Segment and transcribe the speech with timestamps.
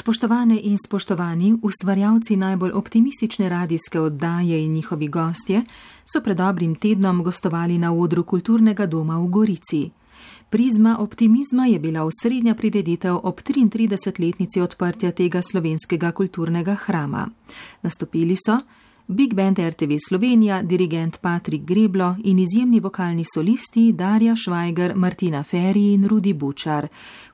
[0.00, 5.62] Spoštovane in spoštovani, ustvarjalci najbolj optimistične radijske oddaje in njihovi gostje
[6.12, 9.90] so pred dobrim tednom gostovali na odru kulturnega doma v Gorici.
[10.50, 17.28] Prizma optimizma je bila osrednja prireditev ob 33-letnici odprtja tega slovenskega kulturnega hrama.
[17.82, 18.56] Nastopili so
[19.12, 25.92] Big Band RTV Slovenija, dirigent Patrik Greblo in izjemni vokalni solisti Darja Švajger, Martina Ferri
[25.92, 26.86] in Rudi Bučar.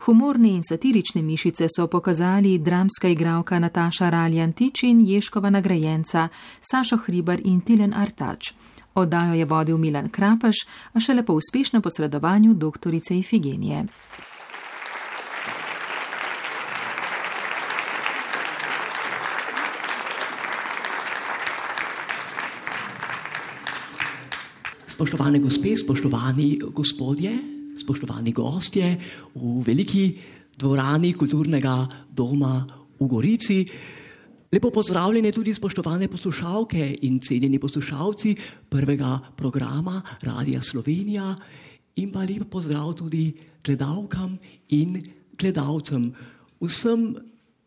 [0.06, 6.28] Humorne in satirične mišice so pokazali dramska igralka Nataša Raljantič in Ješkova nagrajenca
[6.70, 8.52] Sašo Hribar in Tilen Artač.
[8.94, 10.56] Oddajo je vodil Milan Krapaš,
[10.92, 13.84] a šele po uspešnem posredovanju doktorice Ifigenije.
[24.96, 27.34] Spoštovane gospe, spoštovani gospodje,
[27.76, 28.86] spoštovani gostje
[29.36, 30.06] v veliki
[30.56, 31.74] dvorani kulturnega
[32.08, 32.64] doma
[32.96, 33.58] v Gorici.
[34.48, 38.34] Lepo pozdravljene tudi spoštovane poslušalke in cenjeni poslušalci
[38.72, 41.36] prvega programa Radia Slovenija
[42.00, 43.36] in pa lep pozdrav tudi
[43.68, 44.38] gledalkam
[44.72, 44.96] in
[45.36, 46.08] gledalcem.
[46.56, 47.10] Vsem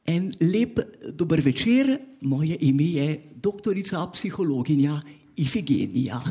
[0.06, 0.82] en lep
[1.14, 4.98] dober večer, moje ime je doktorica psihologinja
[5.38, 6.24] Ifigenija.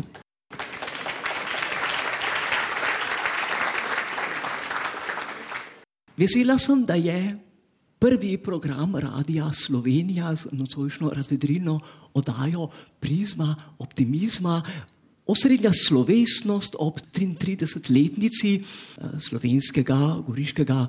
[6.18, 7.38] Vesela sem, da je
[7.98, 11.78] prvi program Radia Slovenija z nocojšnjo razvedrilno
[12.14, 12.68] oddajo
[13.00, 14.62] Prizma optimizma.
[15.26, 20.86] Osrednja slovesnost ob 33-letnici eh, slovenskega goriškega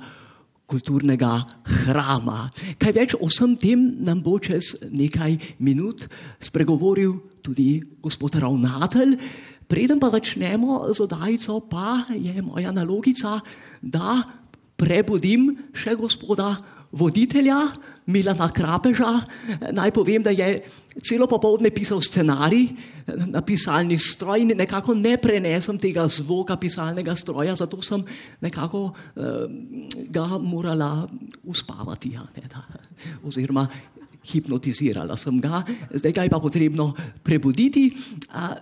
[0.65, 2.49] kulturnega hrama.
[2.81, 6.07] Kaj več o vsem tem nam bo čez nekaj minut
[6.41, 9.13] spregovoril tudi gospod ravnatelj.
[9.69, 13.37] Preden pa začnemo z oddajico, pa je moja nalogica,
[13.81, 14.38] da
[14.79, 16.53] prebudim še gospoda
[16.91, 17.59] voditelja
[18.09, 19.11] Milana Krapeža.
[19.75, 20.63] Naj povem, da je
[21.05, 22.71] celo popoldne pisal scenarij
[23.29, 28.01] na pisalni stroj in nekako ne prenesem tega zvoka pisalnega stroja, zato sem
[28.41, 29.45] nekako uh,
[30.09, 31.05] ga morala
[31.45, 32.15] uspavati.
[32.17, 32.65] Ja, ne, da,
[33.21, 33.67] oziroma
[34.25, 35.61] hipnotizirala sem ga,
[35.93, 36.91] zdaj ga je pa potrebno
[37.23, 37.91] prebuditi.
[38.33, 38.57] Uh,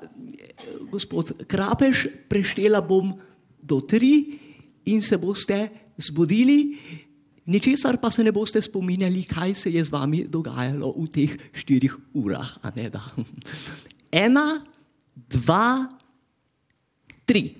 [0.91, 3.15] gospod Krapež, preštela bom
[3.63, 4.39] do tri
[4.87, 6.77] in se boste zbudili,
[7.45, 11.97] ničesar pa se ne boste spominjali, kaj se je z vami dogajalo v teh štirih
[12.13, 12.57] urah.
[14.25, 14.61] Ena,
[15.15, 15.87] dva,
[17.25, 17.55] tri.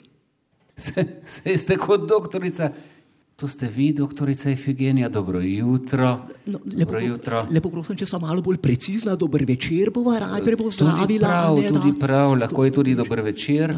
[0.78, 2.72] Se, se ste kot doktorica.
[3.38, 6.26] To ste vi, doktorica Efigenija, dobro jutro.
[6.46, 7.42] No, lepo, dobro jutro.
[7.54, 11.28] Lepo prosim, če sem malo bolj precizna, dober večer, bova najprej pozdravila.
[11.28, 13.76] Prav, ne, tudi prav, lahko je tudi dober večer.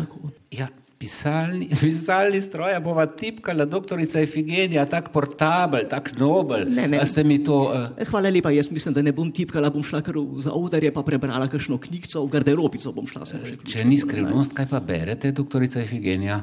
[0.56, 6.66] Ja, Pisalni, pisalni stroj, bova tipkala, doktorica Efigenija, tako portabel, tako nobel.
[6.76, 7.00] Ne, ne.
[7.46, 8.08] To, uh...
[8.10, 11.48] Hvala lepa, jaz mislim, da ne bom tipkala, bom šla kar za odarje, pa prebrala
[11.48, 13.24] kakšno knjigo, v garderobico bom šla.
[13.64, 16.42] Če ni skrivnost, kaj pa berete, doktorica Efigenija?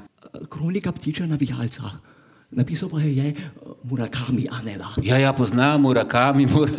[0.48, 1.92] Kronika ptiča navijalca.
[2.50, 3.34] Napisal pa je
[3.82, 4.94] Murakami, a ne da.
[5.02, 6.70] Ja, ja poznam Murakami, mur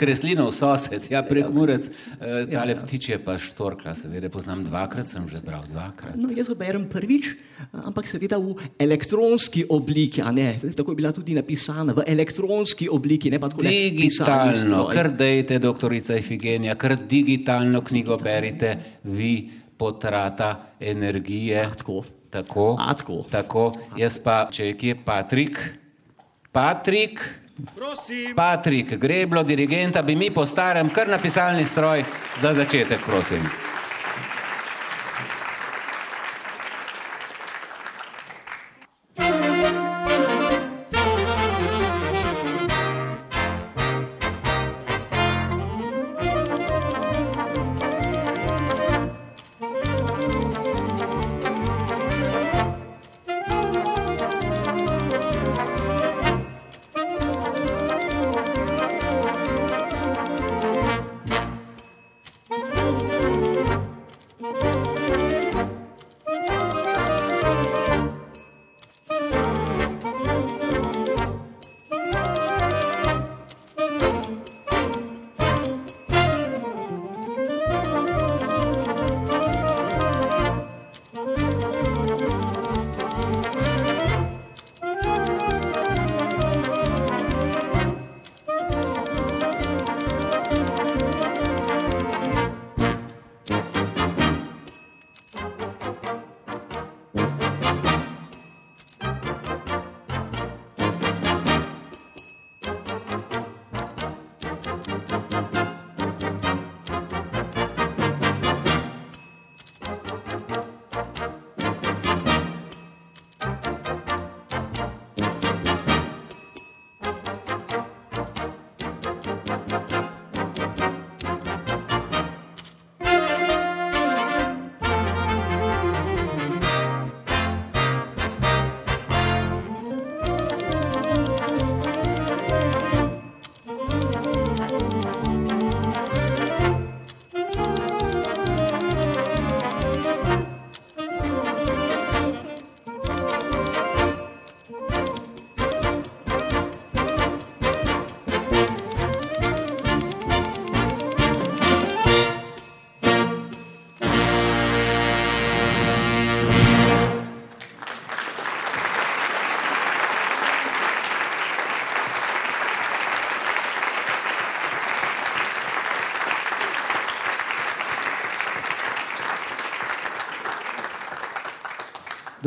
[0.00, 2.80] Kreslinov sosed, ja, prek Murec, eh, tale ja, ja.
[2.80, 6.16] ptiče pa štorkla, seveda poznam dvakrat, sem že bral dvakrat.
[6.16, 7.34] No, jaz ga berem prvič,
[7.76, 13.28] ampak seveda v elektronski obliki, a ne, tako je bila tudi napisana, v elektronski obliki,
[13.28, 14.88] ne pa tako digitalno.
[14.96, 21.68] Kar dejte, doktorica Efigenija, kar digitalno knjigo berite, vi potrata energije.
[21.76, 22.04] Tako.
[22.36, 23.24] Tako, Atko.
[23.30, 23.72] tako.
[23.96, 25.58] Jaz pa, če je kje Patrik,
[26.52, 27.20] Patrik,
[27.74, 28.34] prosim.
[28.36, 32.04] Patrik, greblo dirigenta, bi mi po starem kar napisalni stroj
[32.42, 33.48] za začetek, prosim.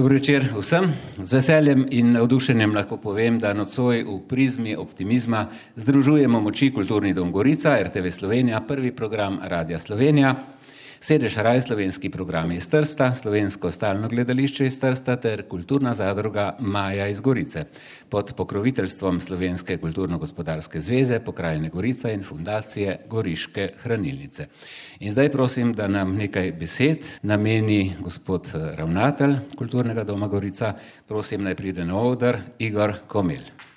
[0.10, 0.94] Dobro večer vsem.
[1.18, 5.44] Z veseljem in navdušenjem lahko povem, da nocoj v prizmi optimizma
[5.76, 10.34] združujemo moči Kulturni dom Gorica, RTV Slovenija, prvi program Radia Slovenija.
[11.00, 17.08] Sedež raj slovenski program iz Trsta, slovensko stalno gledališče iz Trsta ter kulturna zadruga Maja
[17.08, 17.64] iz Gorice
[18.10, 24.48] pod pokroviteljstvom Slovenske kulturno-gospodarske zveze, pokrajine Gorica in fundacije Goriške hranilnice.
[25.00, 30.74] In zdaj prosim, da nam nekaj besed nameni gospod ravnatelj kulturnega doma Gorica.
[31.08, 33.69] Prosim, naj pride na oder Igor Komel.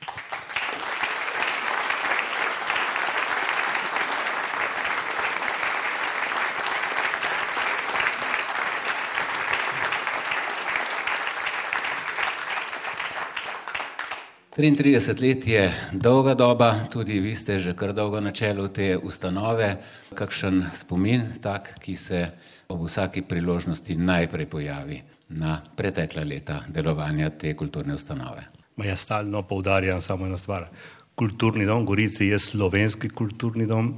[14.62, 19.82] 33 let je dolga doba, tudi vi ste že kar dolgo na čelu te ustanove.
[20.14, 22.30] Kakšen spomin tak, ki se
[22.70, 25.00] ob vsaki priložnosti najprej pojavi
[25.34, 28.46] na pretekla leta delovanja te kulturne ustanove?
[28.78, 30.70] Ma jaz stalno poudarjam samo eno stvar.
[31.14, 33.90] Kulturni dom Gorici je slovenski kulturni dom,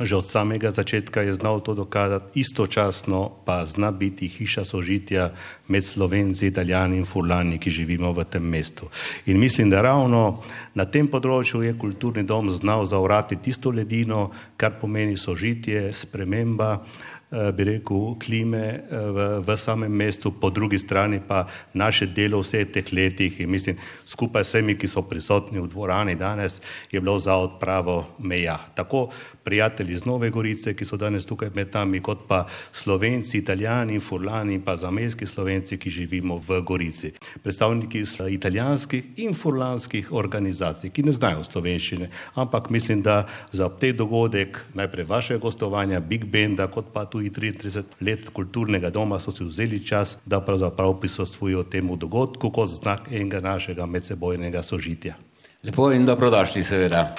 [0.00, 5.30] že od samega začetka je znal to dokazati, istočasno pa zna biti hiša sožitja
[5.68, 8.86] med Slovenci, Italijani in Furlani, ki živimo v tem mestu.
[9.26, 10.42] In mislim, da ravno
[10.74, 16.84] na tem področju je kulturni dom znal zaurati tisto ledino, kar pomeni sožitje, sprememba,
[17.28, 21.44] Eh, bi rekel, klime eh, v, v samem mestu, po drugi strani pa
[21.76, 23.76] naše delo vseh teh letih in mislim,
[24.08, 26.56] skupaj s vsemi, ki so prisotni v dvorani danes,
[26.88, 28.56] je bilo za odpravo meja.
[28.72, 29.12] Tako
[29.48, 32.42] prijatelji iz Nove Gorice, ki so danes tukaj med nami, kot pa
[32.72, 37.14] slovenci, italijani, furlani in pa zamejski slovenci, ki živimo v Gorici.
[37.42, 43.22] Predstavniki italijanskih in furlanskih organizacij, ki ne znajo slovenščine, ampak mislim, da
[43.52, 49.16] za te dogodek najprej vaše gostovanja, Big Benda, kot pa tudi 33 let kulturnega doma
[49.20, 55.16] so si vzeli čas, da pravzaprav prisostvujo temu dogodku kot znak enega našega medsebojnega sožitja.
[55.64, 57.14] Lepo in dobrodošli, seveda.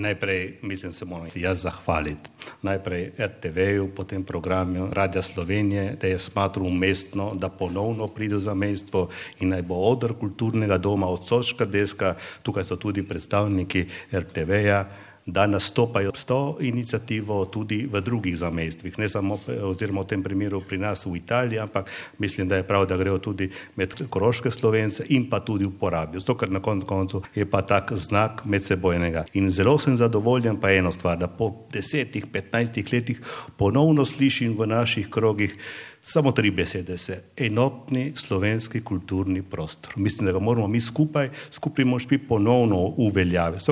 [0.00, 2.30] Najprej mislim, se moram jaz zahvaliti.
[2.62, 9.08] Najprej RTV-ju, potem programu Radia Slovenije, da je smatral umestno, da ponovno pride za mestvo
[9.40, 14.84] in naj bo odr kulturnega doma od Soška deska, tukaj so tudi predstavniki RTV-ja,
[15.28, 20.60] da nastopajo s to inicijativo tudi v drugih zamestvih, ne samo oziroma v tem primeru
[20.60, 25.04] pri nas v Italiji, ampak mislim, da je prav, da grejo tudi med koroške slovence
[25.08, 26.20] in pa tudi uporabijo.
[26.20, 29.26] Zato, ker na koncu koncu je pa tak znak medsebojnega.
[29.34, 33.20] In zelo sem zadovoljen pa eno stvar, da po desetih, petnajstih letih
[33.56, 35.58] ponovno slišim v naših krogih
[36.02, 39.92] samo tri besede se, enotni slovenski kulturni prostor.
[39.96, 43.64] Mislim, da ga moramo mi skupaj, skupaj mošpi ponovno uveljaviti.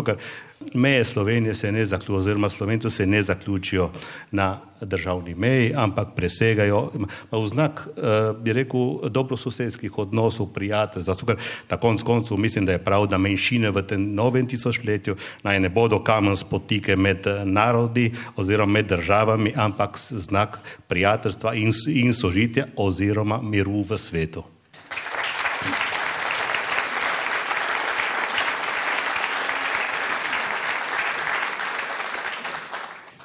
[0.75, 3.91] Meje Slovenije se ne zaključijo, oziroma Slovenci se ne zaključijo
[4.31, 6.91] na državni meji, ampak presegajo
[7.33, 11.03] v znak, eh, bi rekel, dobrososedskih odnosov, prijatelj.
[11.03, 11.37] Zato, ker
[11.71, 15.69] na koncu koncu mislim, da je prav, da menšine v tem novem tisočletju naj ne
[15.69, 20.59] bodo kamen spotike med eh, narodi oziroma med državami, ampak znak
[20.89, 24.56] prijateljstva in, in sožitja oziroma miru v svetu.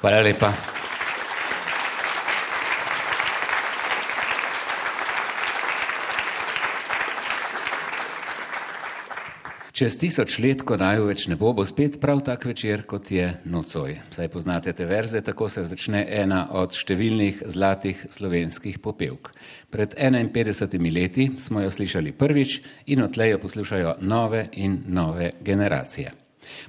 [0.02, 0.48] Hvala lepa.
[9.72, 13.28] Čez tisoč let, ko naj več ne bo, bo spet prav tak večer, kot je
[13.46, 13.94] nocoj.
[14.10, 19.30] Saj poznate te verze, tako se začne ena od številnih zlatih slovenskih popevk.
[19.70, 22.58] Pred 51 leti smo jo slišali prvič
[22.90, 26.21] in odtlej jo poslušajo nove in nove generacije.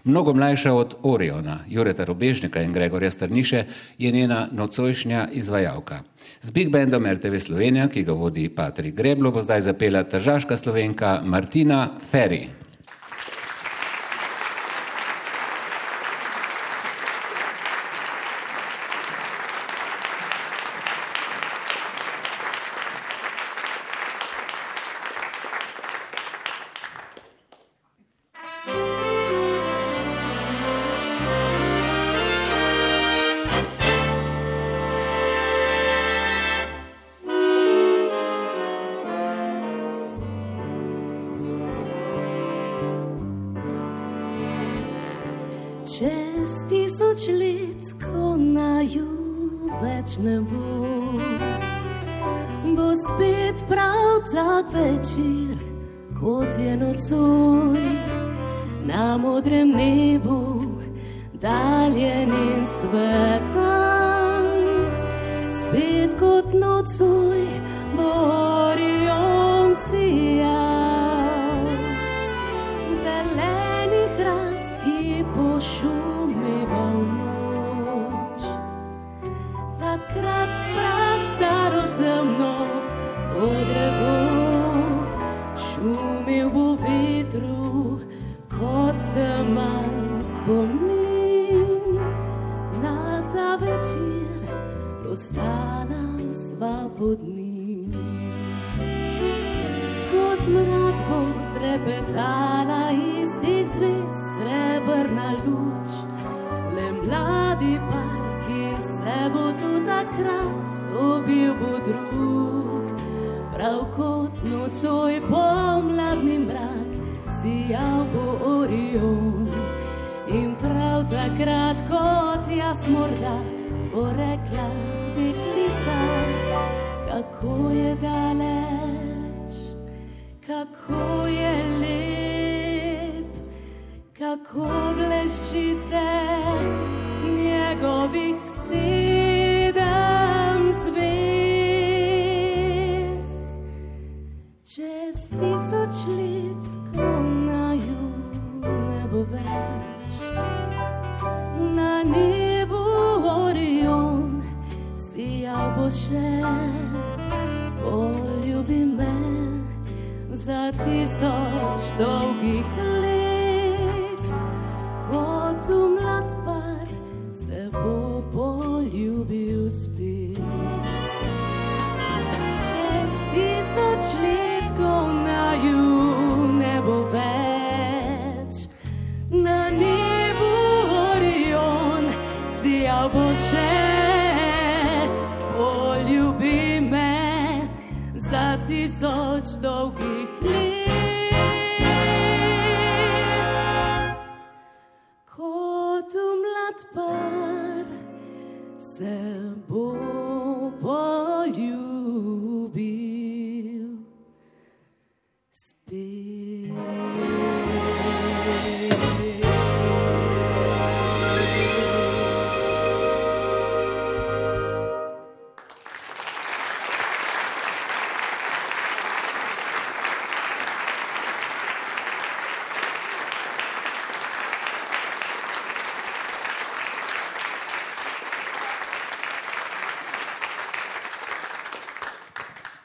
[0.03, 3.63] Mnogo mlajša od Oriona, Jureta Robežnika in Gregorja Strniše,
[3.98, 6.01] je njena nocojšnja izvajalka.
[6.42, 11.22] Z Big Bandom RTV Slovenija, ki ga vodi Patrik Greblo, bo zdaj zapela tržaška slovenka
[11.25, 12.62] Martina Ferry.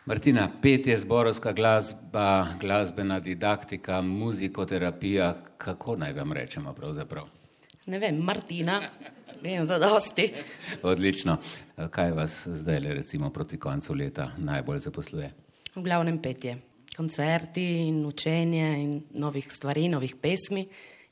[0.08, 7.26] Martina, petje, zborovska glasba, glasbena didaktika, muzikoterapija, kako naj vam rečemo pravzaprav?
[7.86, 8.80] Ne vem, Martina,
[9.42, 10.32] vem za dosti.
[10.82, 11.36] Odlično.
[11.90, 15.28] Kaj vas zdaj, recimo proti koncu leta, najbolj zaposluje?
[15.74, 16.56] V glavnem petje,
[16.96, 20.64] koncerti in učenje in novih stvari, novih pesmi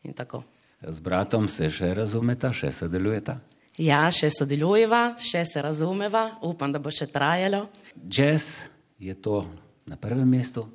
[0.03, 0.43] in tako.
[0.81, 3.37] Z bratom se še razumeta, še sodelujeta?
[3.77, 7.67] Ja, še sodelujeva, še se razumeva, upam, da bo še trajalo.
[8.09, 9.47] Jazz je to
[9.87, 10.67] na prvem mestu.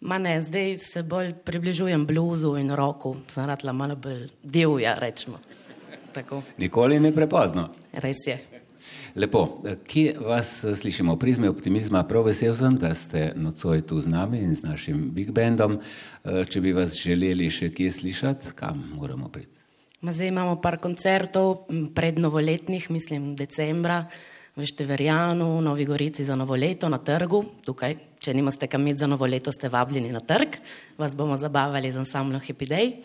[0.00, 5.38] Ma ne, zdaj se bolj približujem bluzu in roku, sem ratla malo bolj divja, rečemo.
[6.12, 7.68] Tako, Nikoli ni prepozno.
[7.92, 8.38] res je.
[9.16, 11.16] Lepo, kje vas slišimo?
[11.16, 15.30] Prizme optimizma, prav vesel sem, da ste nocoj tu z nami in z našim Big
[15.32, 15.80] Bandom.
[16.24, 19.56] Eh, Če bi vas želeli še kje slišati, kam moramo priti?
[20.00, 24.04] Ma zdaj imamo par koncertov prednovoletnih, mislim decembra,
[24.56, 27.44] v Števerjanu, v Novi Gorici za novo leto na trgu.
[27.60, 30.56] Tukaj, če nimate kam iti za novo leto, ste vabljeni na trg,
[30.96, 32.96] vas bomo zabavali z ansamblom Happy Day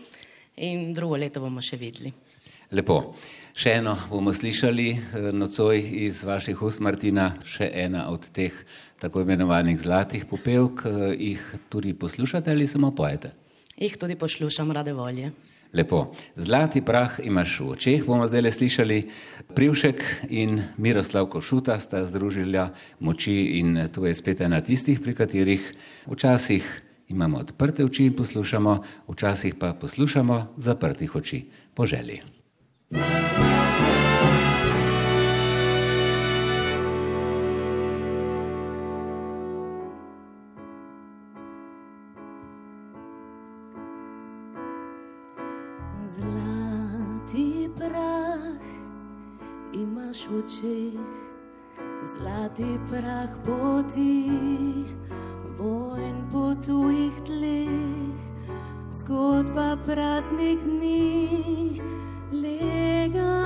[0.56, 2.14] in drugo leto bomo še videli.
[2.72, 3.20] Lepo.
[3.52, 8.56] Še eno bomo slišali eh, nocoj iz vaših ust, Martina, še ena od teh
[9.04, 10.88] tako imenovanih zlatih popevk.
[10.88, 13.36] Eh, Jih tudi poslušate ali samo pojete?
[13.76, 15.36] Jih tudi poslušam rade volje.
[15.74, 16.12] Lepo.
[16.36, 19.00] Zlati prah imaš v očeh, bomo zdaj le slišali.
[19.56, 25.72] Privšek in Miroslav Košuta sta združila moči in to je spet ena tistih, pri katerih
[26.12, 26.64] včasih
[27.08, 32.22] imamo odprte oči in poslušamo, včasih pa poslušamo zaprtih oči po želji.
[32.92, 33.61] Zlati
[50.42, 50.98] očeh,
[52.06, 54.26] zlati prah poti,
[55.58, 58.18] vojn po tujih tleh,
[58.90, 61.82] zgodba praznih dni,
[62.34, 63.38] lega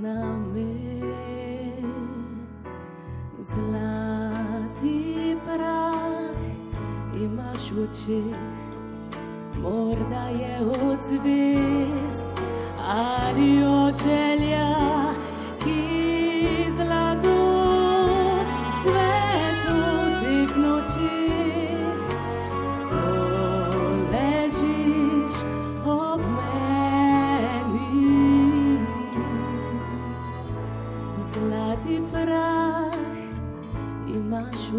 [0.00, 0.72] na me.
[3.44, 6.32] Zlati prah
[7.12, 8.40] imaš v očeh,
[9.60, 12.33] morda je od zvest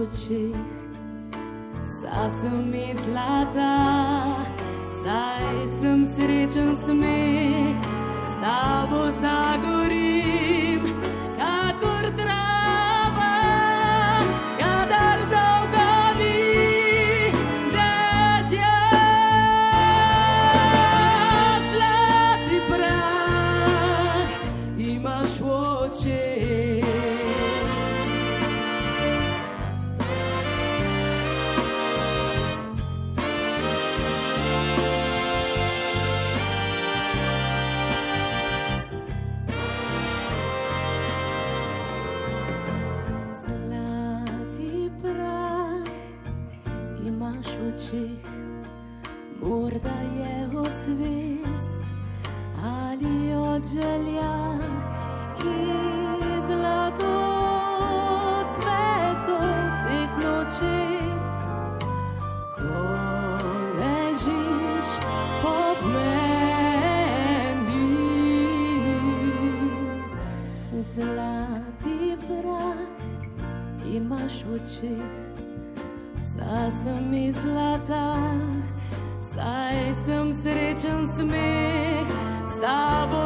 [0.05, 0.55] očeh.
[1.83, 3.75] Vsa sem mi zlata,
[4.89, 7.75] saj sem srečen smeh,
[8.45, 10.14] s tabo
[74.75, 74.99] očeh,
[76.19, 78.15] vsa sem mi zlata,
[79.21, 82.07] saj sem srečen smeh,
[82.45, 83.24] s tabo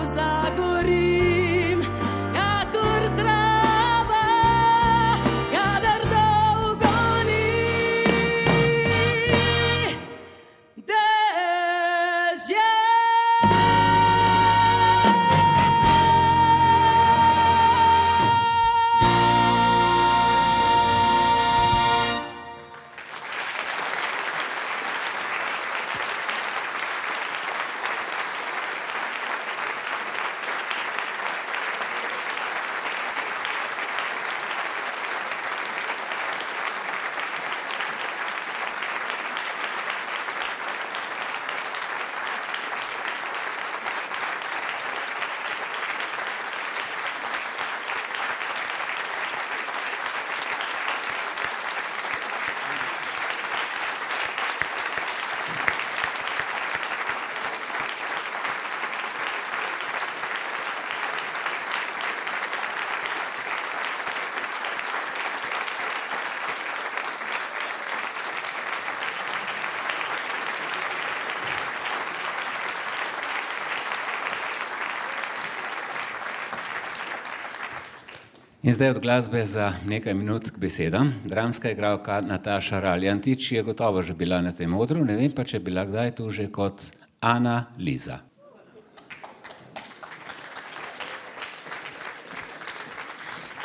[78.70, 81.14] In zdaj od glasbe za nekaj minut k besedam.
[81.26, 85.58] Dramska igralka Nataša Raljantič je gotovo že bila na tem odru, ne vem pa, če
[85.58, 86.78] je bila kdaj tu že kot
[87.20, 88.20] Ana Liza.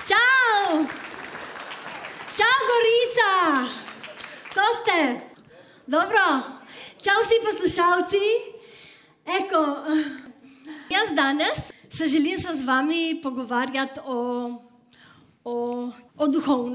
[0.09, 0.88] Čau!
[2.33, 3.33] Čau, Gorica!
[4.57, 4.99] Ko ste?
[5.85, 6.25] Dobro.
[6.97, 8.25] Čau vsi poslušalci.
[9.29, 9.64] Eko,
[10.88, 14.63] jaz danes se želim se z vami pogovarjati o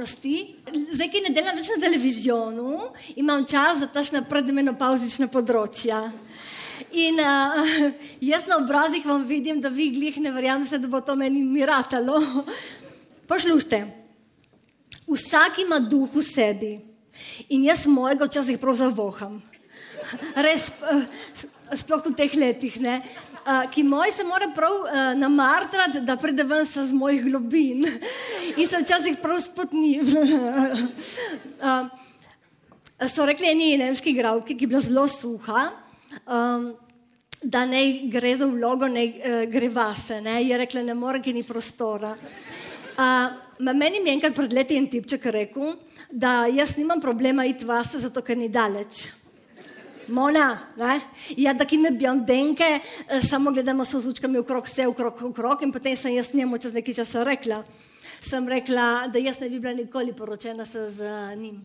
[0.09, 0.55] duhovnosti.
[0.93, 6.11] Zdaj, ki ne delam več na televizijonu, imam čas za tašna predmenopauzična področja.
[6.91, 7.91] In uh,
[8.31, 12.19] jaz na obrazih vam vidim, da vi glih ne verjamete, da bo to meni miratalo.
[13.29, 13.85] Poslušajte,
[15.07, 16.79] vsak ima duh v sebi
[17.49, 19.41] in jaz mojega včasih prav zavoham.
[20.45, 21.05] Res, eh,
[21.77, 23.01] sploh v teh letih, ne?
[23.49, 27.81] Uh, ki moj se mora prav uh, namartrati, da pride ven se z mojih globin
[28.57, 30.01] in se včasih prav spotni.
[30.01, 30.05] uh,
[33.15, 35.63] so rekli eni nemški igravki, ki je bila zelo suha,
[36.27, 36.75] um,
[37.41, 37.81] da ne
[38.13, 40.21] gre za vlogo, ne uh, gre vase.
[40.21, 40.43] Ne?
[40.43, 42.13] Je rekla, ne more, ki ni prostora.
[42.99, 43.33] Uh,
[43.73, 45.73] meni je enkrat pred leti en tipček rekel,
[46.11, 49.07] da jaz nimam problema iti vase, zato ker ni daleč.
[50.09, 50.99] Mona, ne?
[51.37, 52.67] ja, da ki me blondinke,
[53.07, 56.73] eh, samo gledamo s zvučkami okrog, vse okrog, okrog in potem sem jaz njemu čez
[56.73, 57.63] nekaj časa rekla,
[58.21, 61.61] sem rekla, da jaz ne bi bila nikoli poročena se z njim.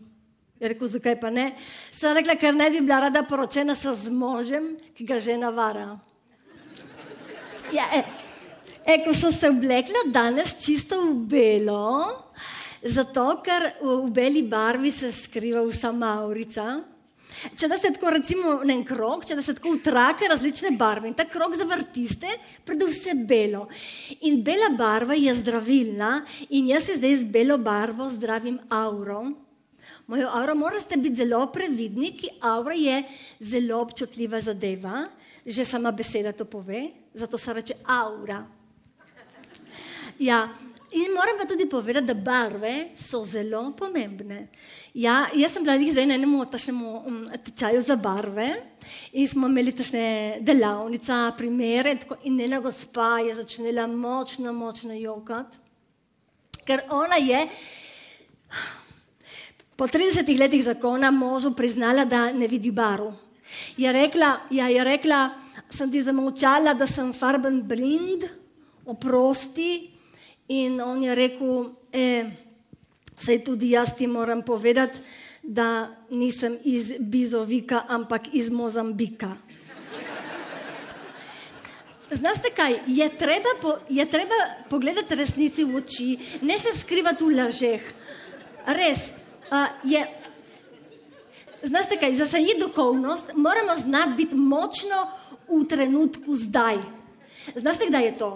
[0.59, 1.51] Je rekel, zakaj pa ne?
[1.91, 5.97] Sem rekla, ker ne bi bila rada poročena se z možem, ki ga žena vara.
[7.73, 8.03] Ja, e,
[8.85, 12.23] e, ko sem se oblekla danes čisto v belo,
[12.81, 16.94] zato ker v, v beli barvi se skriva vsa Maurica.
[17.57, 21.09] Če da se tako recimo na en krok, če da se tako utrake različne barve
[21.09, 22.31] in ta krok zavrtiste,
[22.65, 23.65] pride vse belo.
[24.27, 26.11] In bela barva je zdravilna
[26.49, 29.23] in jaz se zdaj z belo barvo zdravim auro.
[30.07, 33.03] Mojo auro morate biti zelo previdni, ki aura je
[33.39, 35.05] zelo občutljiva zadeva,
[35.45, 38.43] že sama beseda to pove, zato se reče aura.
[40.19, 40.47] Ja,
[40.95, 44.47] in moram pa tudi povedati, da barve so zelo pomembne.
[44.93, 48.47] Ja, jaz sem bila zdaj na enem tašnemu um, tečaju za barve
[49.11, 55.57] in smo imeli tašne delavnice, primere tako, in ena gospa je začela močno, močno jokati,
[56.65, 57.47] ker ona je
[59.75, 63.11] po 30 letih zakona možu priznala, da ne vidi barv.
[63.77, 65.29] Je rekla, ja, je rekla,
[65.69, 68.23] sem ti zamolčala, da sem farben blind,
[68.85, 69.94] oprosti,
[70.47, 72.45] in on je rekel, eh,
[73.15, 74.99] Sej tudi jaz ti moram povedati,
[75.43, 79.37] da nisem iz Bizovika, ampak iz Mozambika.
[82.11, 84.35] Znaste kaj, je treba, po, je treba
[84.69, 86.09] pogledati resnici v oči,
[86.41, 87.81] ne se skrivati v lažeh.
[88.65, 89.09] Res,
[89.49, 90.03] uh, je.
[91.63, 95.07] Znaste kaj, za sej duhovnost moramo znati biti močno
[95.47, 96.77] v trenutku zdaj.
[97.55, 98.31] Znaste, kdaj je to?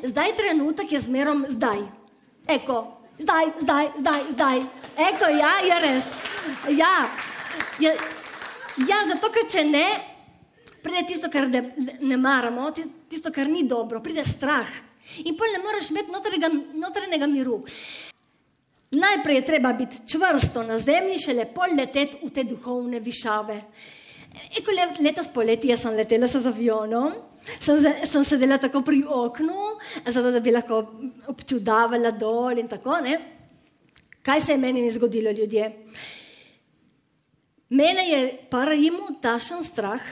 [0.00, 1.82] Zdaj trenutek je zmerom zdaj.
[2.48, 2.78] Eko,
[3.18, 4.58] zdaj, zdaj, zdaj, zdaj.
[4.96, 6.08] Eko, ja, je res.
[6.78, 6.94] Ja,
[7.78, 7.92] je,
[8.88, 9.86] ja zato ker če ne,
[10.82, 11.62] pride tisto, kar ne,
[12.00, 12.70] ne maramo,
[13.08, 14.68] tisto, kar ni dobro, pride strah.
[15.26, 16.12] In pol ne moreš imeti
[16.80, 17.60] notranjega miru.
[18.92, 23.58] Najprej je treba biti čvrsto na zemlji, še lepo leteti v te duhovne višave.
[24.58, 24.72] Eko,
[25.04, 29.68] letos poleti jaz sem letela z avionom sem, sem sedela tako pri oknu,
[30.06, 30.82] zato da bi lahko
[31.32, 33.20] občudovala dol in tako naprej.
[34.22, 35.72] Kaj se je meni zgodilo, ljudje?
[37.68, 40.02] Mene je parajimu tašen strah,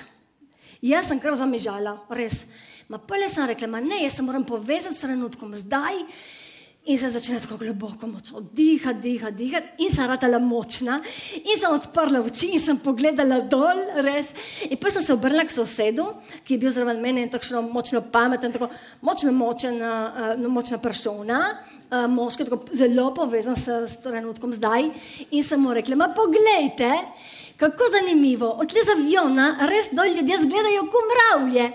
[0.82, 2.42] jaz sem kar zamižala, res.
[2.88, 6.00] Ma pele sem rekla, ne, jaz se moram povezati s trenutkom zdaj.
[6.90, 10.96] In se začne tako globoko močno dihati, dihati, dihati, in sem ratala močna,
[11.38, 14.32] in sem odprla oči in sem pogledala dol, res.
[14.66, 16.08] In potem sem se obrnila k sosedu,
[16.42, 18.72] ki je bil zraven mene in tako močno pameten, tako
[19.06, 21.38] močno močen, uh, močna persona,
[21.92, 24.90] uh, moški, tako zelo povezan s, s trenutkom zdaj.
[25.30, 26.90] In sem mu rekla, ma poglejte,
[27.60, 31.70] kako zanimivo, od tle z aviona res dol ljudje zgledajo kot mravlje.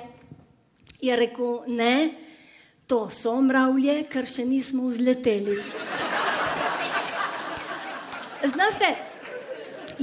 [1.07, 2.24] Je rekel, ne.
[2.85, 5.55] To so mravlje, ker še nismo vzleteli.
[8.45, 8.91] Znaste,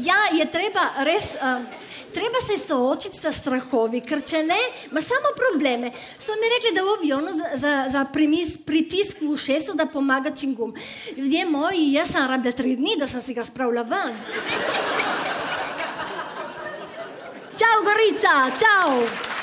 [0.02, 1.62] ja, je treba res, uh,
[2.10, 4.58] treba se soočiti s strahovi, ker če ne,
[4.90, 5.92] ima samo probleme.
[6.18, 10.34] So mi rekli, da v avionu za, za, za primis, pritisk v šesu, da pomaga
[10.34, 10.74] čingum.
[11.14, 14.18] Ljudje moji, jaz sem rabila tri dni, da sem si ga spravila ven.
[17.54, 19.40] Čau, Gorica, čau!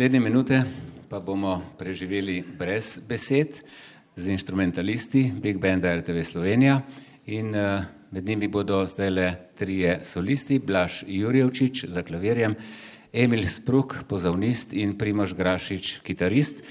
[0.00, 0.62] Naslednje minute
[1.10, 3.60] pa bomo preživeli brez besed
[4.16, 6.80] z instrumentalisti Big Banda RTV Slovenija
[7.26, 12.54] in uh, med njimi bodo zdaj le trije solisti, Blaž Jurjevčič za klavirjem,
[13.12, 16.64] Emil Spruk, pozavnist in Primož Grašič, kitarist.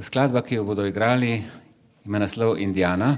[0.00, 1.42] Skladba, ki jo bodo igrali,
[2.04, 3.16] ima naslov Indiana.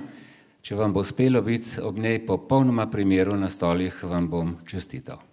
[0.62, 5.27] Če vam bo uspelo biti ob njej popolnoma primeru na stolih, vam bom čestital.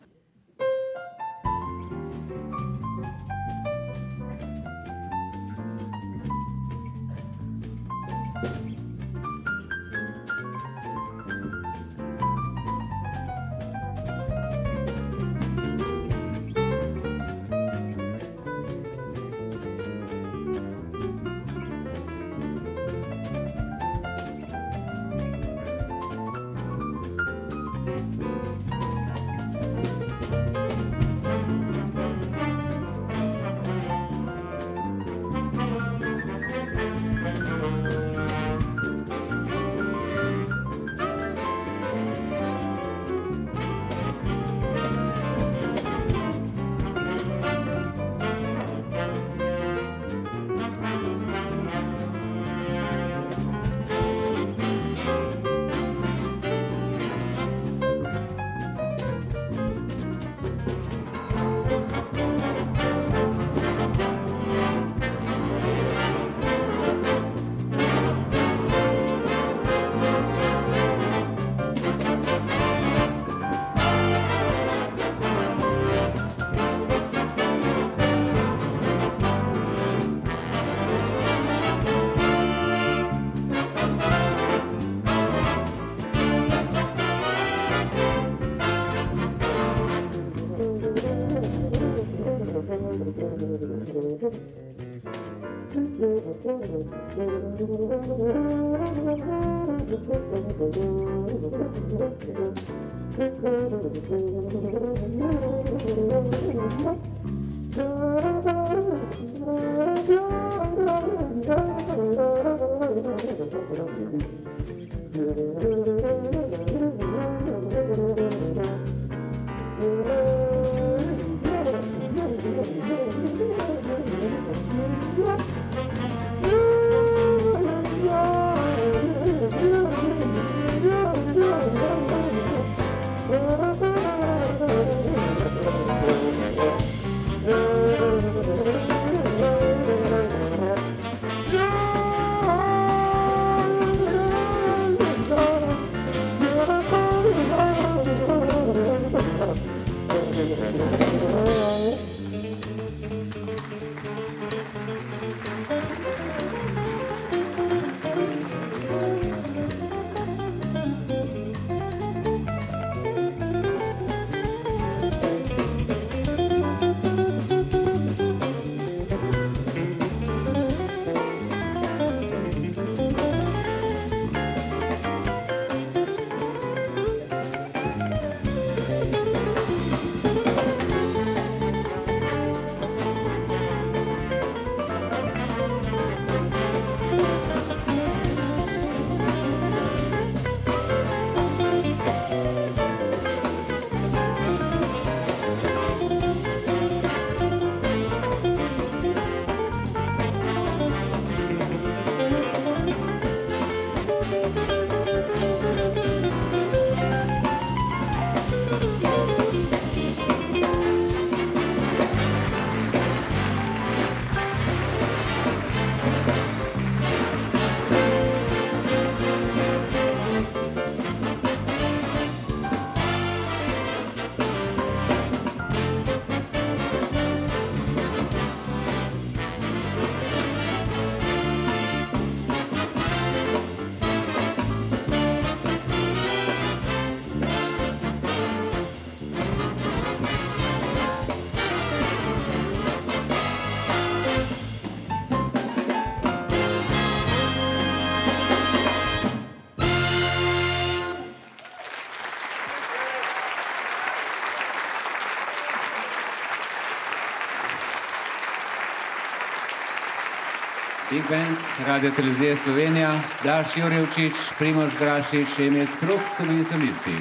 [261.16, 267.16] Big Band, Radio Televizije Slovenija, Daš Jurjevčič, Primož Grašič, Emil Spruk, so solisti.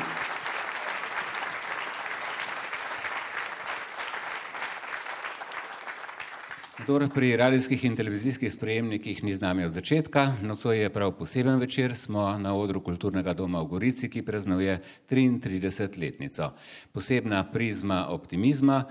[6.78, 11.58] Kdor pri radijskih in televizijskih sprejemnikih ni z nami od začetka, nocoj je prav poseben
[11.58, 14.80] večer, smo na odru Kulturnega doma v Gorici, ki praznuje
[15.10, 16.50] 33-letnico.
[16.92, 18.84] Posebna prizma optimizma,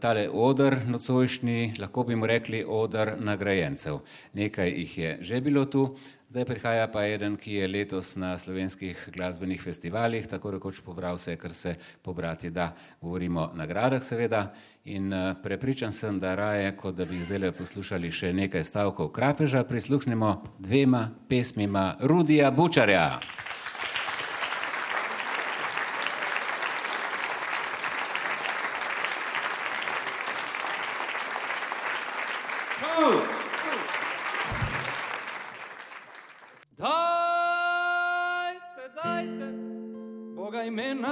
[0.00, 4.00] tale odr nocojšnji, lahko bi mu rekli odr nagrajencev.
[4.34, 5.96] Nekaj jih je že bilo tu,
[6.30, 11.36] zdaj prihaja pa eden, ki je letos na slovenskih glasbenih festivalih, tako rekoč pobral vse,
[11.36, 12.74] kar se pobrati da.
[13.00, 14.52] Govorimo o nagradah seveda
[14.84, 19.64] in eh, prepričan sem, da raje, kot da bi zdaj poslušali še nekaj stavkov krapeža,
[19.64, 23.47] prisluhnemo dvema pesmima Rudija Bučarja.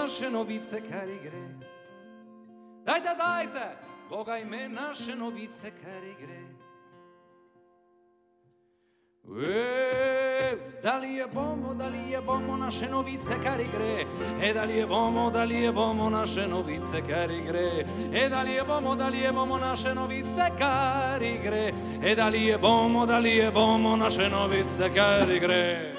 [0.07, 1.45] Naše novice, kar gre.
[2.85, 3.77] Dajte, dajte,
[4.11, 6.40] Boga ime naše novice, kar gre.
[9.49, 14.05] E, da li je bomo, da li je bomo naše novice, kar gre.
[14.42, 17.85] E, da li je bomo, da li je bomo naše novice, kar gre.
[18.14, 21.73] E, da li je bomo, da li je bomo naše novice, kar gre.
[22.05, 25.95] E, da li je bomo, da li je bomo naše novice, kar gre.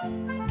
[0.00, 0.49] Stara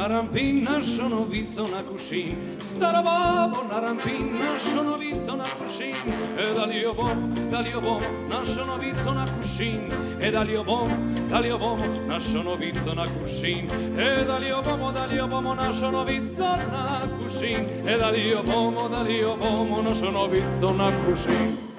[0.00, 2.34] babo, narampin našo novico na kušin.
[2.60, 5.94] Stara babo, narampin našo novico na kušin.
[6.38, 9.80] E da li jo bom, da li jo bom, našo novico na kušin.
[10.20, 10.88] E da li jo bom,
[11.30, 13.68] da li jo bomo, našo novico na kušin.
[13.98, 17.66] E da li jo bomo, da li jo bomo, našo novico na kušin.
[17.88, 21.69] E da li jo bomo, da li jo bomo, našo novico na kušin.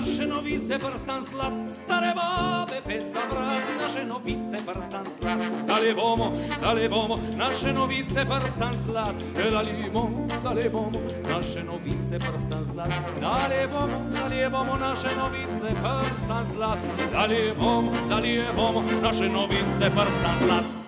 [0.00, 1.52] Naše novice, prstan slat.
[1.84, 5.38] Stare babe, pet za vrat, naše novice, prstan slat.
[5.66, 9.14] Da li bomo, da li bomo, naše novice, prstan slat.
[9.38, 12.92] E da li bomo, da li bomo, naše novice, prstan slat.
[13.20, 16.78] Da li bomo, da li bomo, naše novice, prstan slat.
[17.12, 20.87] Da li bomo, da li bomo, naše novice, prstan slat.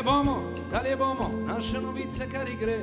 [0.00, 0.02] Gre.
[0.02, 2.78] Da li je bomo, da li je bomo, naše novice, kar je gre.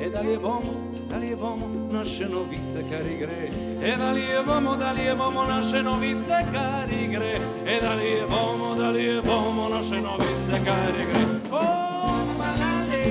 [0.00, 0.74] E, da li je bomo,
[1.10, 3.50] da li je bomo, naše novice, kar je gre.
[3.82, 7.34] E, da li je bomo, da li je bomo, naše novice, kar je gre.
[7.66, 11.24] E, da li je bomo, da li je bomo, naše novice, kar je gre.
[11.50, 13.04] Oh, malale,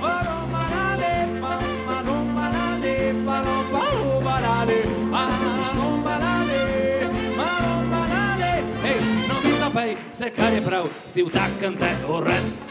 [0.00, 4.80] paro, malale, mamma, no, malale, paro, paro, malale,
[5.12, 6.62] paro, malale,
[7.36, 8.52] paro, malale.
[8.82, 12.63] Hej, novica pej, vse kar je prav, si vtaknite v red.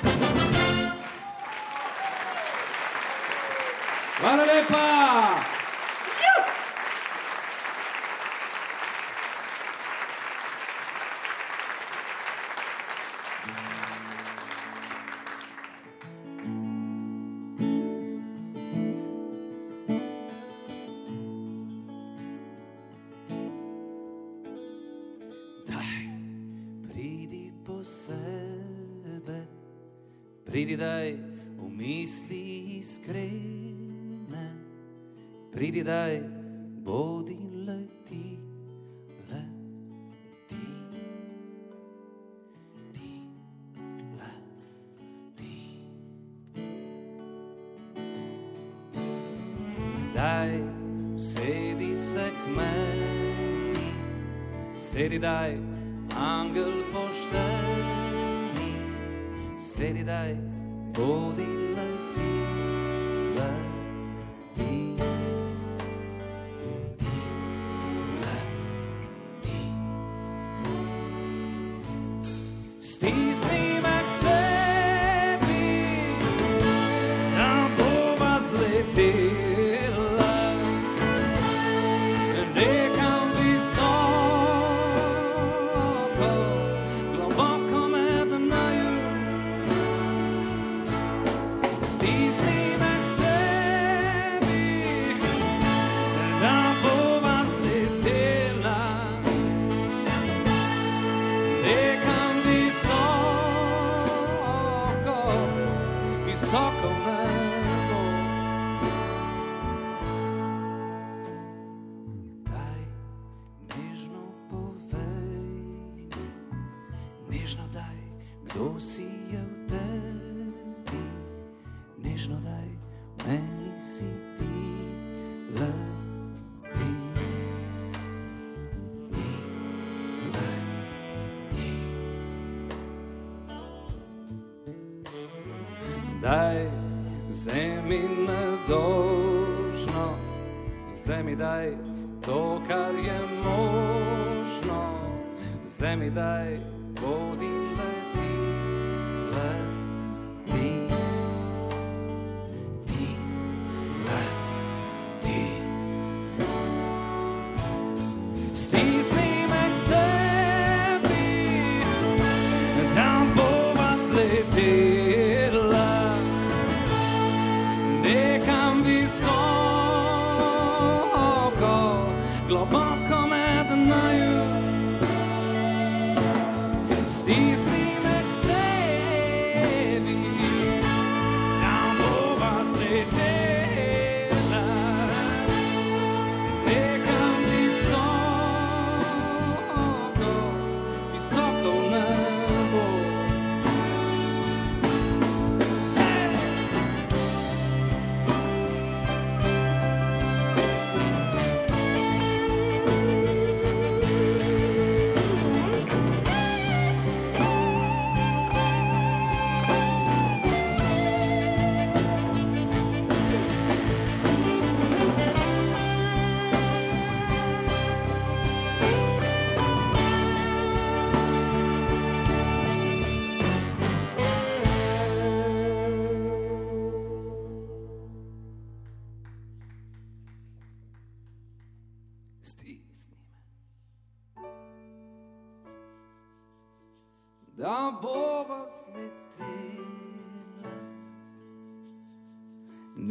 [145.79, 146.59] Zemi daj
[147.01, 147.53] bodi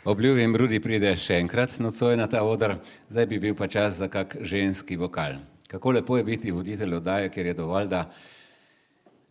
[0.08, 2.78] Obljubim, Rudi pride še enkrat nocoj na ta odr,
[3.12, 5.34] zdaj bi bil pa čas za kak ženski vokal.
[5.68, 8.06] Kako lepo je biti voditelj oddaje, ker je dovolj, da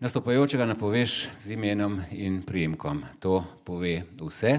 [0.05, 3.01] nastopajočega napoveš z imenom in priimkom.
[3.25, 4.53] To pove vse.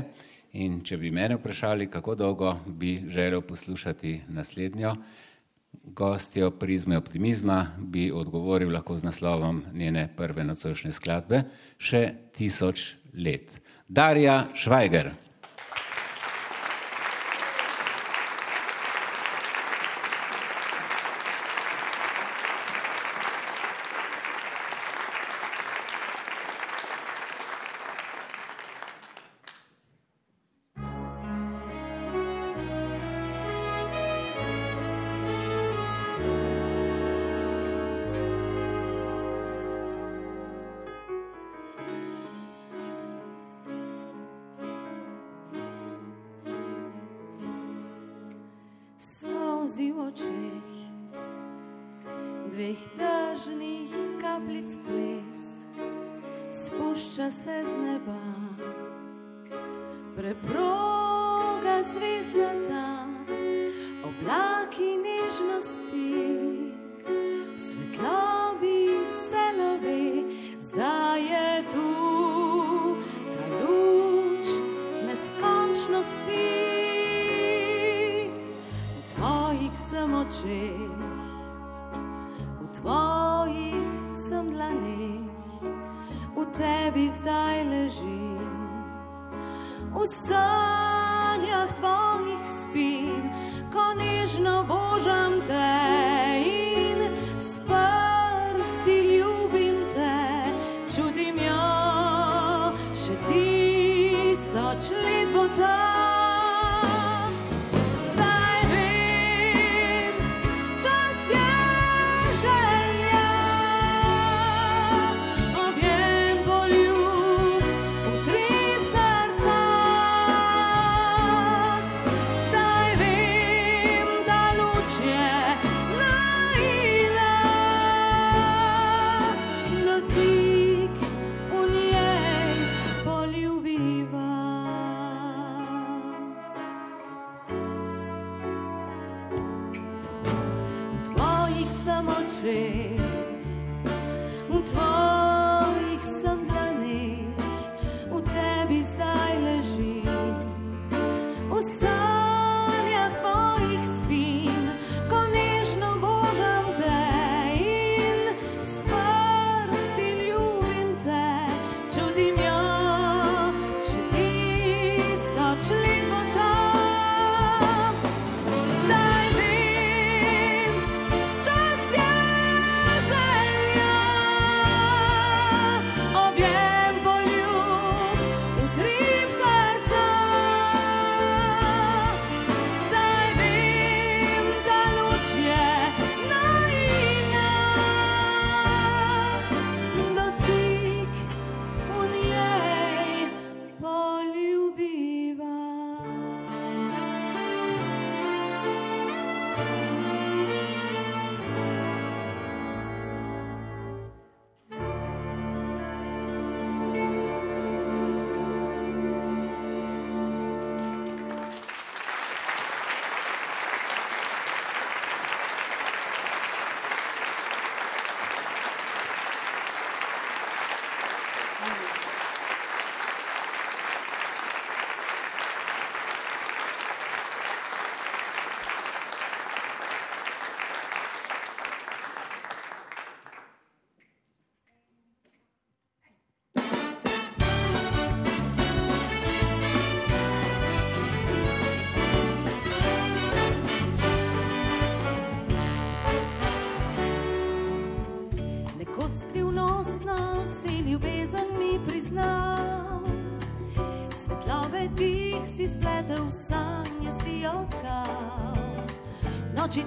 [0.57, 4.95] In če bi mene vprašali, kako dolgo bi želel poslušati naslednjo
[5.83, 11.45] gostjo prizme optimizma, bi odgovoril lahko z naslovom njene prve nocojšnje skladbe
[11.77, 12.03] še
[12.33, 13.61] tisoč let.
[13.85, 15.26] Darja Švajger.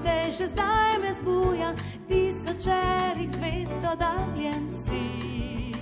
[0.03, 1.75] te že zdaj me zbuja,
[2.09, 5.73] tisočerih zvest oddaljen si,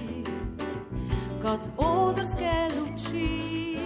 [1.43, 3.79] kot odrske luči.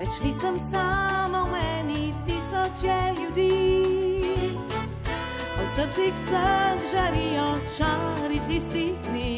[0.00, 4.56] Več nisem sama v meni, tisoče ljudi,
[5.56, 7.48] v srcih vseh žarijo
[7.78, 9.35] čari tistih dni.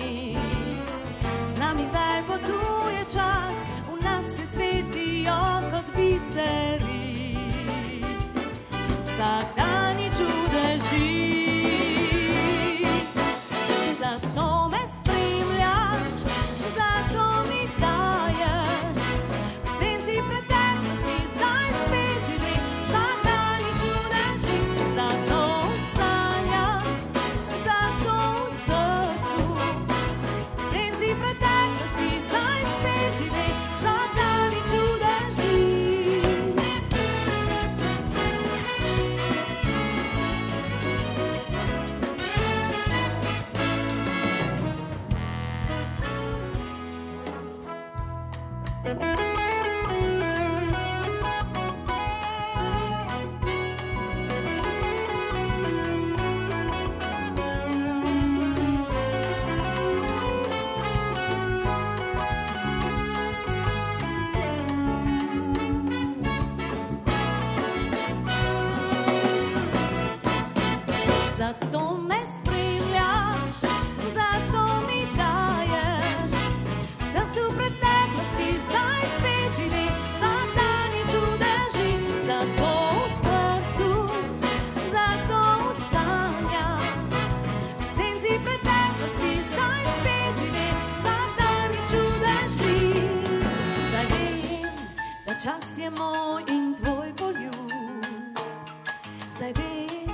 [99.38, 100.06] zdaj vem,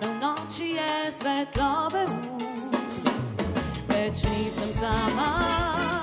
[0.00, 2.20] da v noči je svetlobe um.
[3.88, 5.97] Več nisem sama.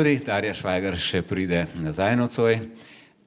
[0.00, 2.54] Tudi Darja Švajgar še pride nazaj nocoj.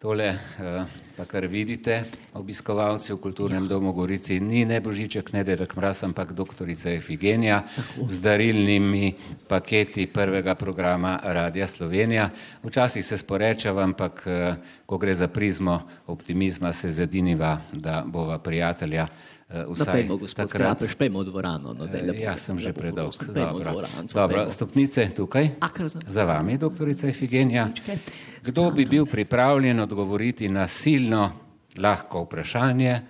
[0.01, 1.99] Tole, eh, pa kar vidite,
[2.33, 7.61] obiskovalci v Kulturnem domu Gorici, ni ne Božiček, ne Dedek Mraz, ampak doktorica Efigenija
[8.09, 9.13] z darilnimi
[9.53, 12.29] paketi prvega programa Radia Slovenija.
[12.63, 15.75] Včasih se sporečava, ampak eh, ko gre za prizmo
[16.07, 21.73] optimizma, se zediniva, da bova prijatelja eh, Da vsaj pejmo, gospod Krapeš, pejmo v dvorano.
[21.73, 23.13] No, daj, lepo Ja, sem že lepo predolg.
[23.13, 23.71] Pejmo v Dobro.
[23.71, 24.51] dvoranco, Dobro, pejmo.
[24.51, 25.49] stopnice tukaj.
[25.59, 27.67] A, kar za- Za vami, doktorica Efigenija.
[27.67, 27.97] Stopničke.
[28.43, 31.29] Kdo bi bil pripravljen odgovoriti na silno,
[31.77, 33.01] lahko vprašanje?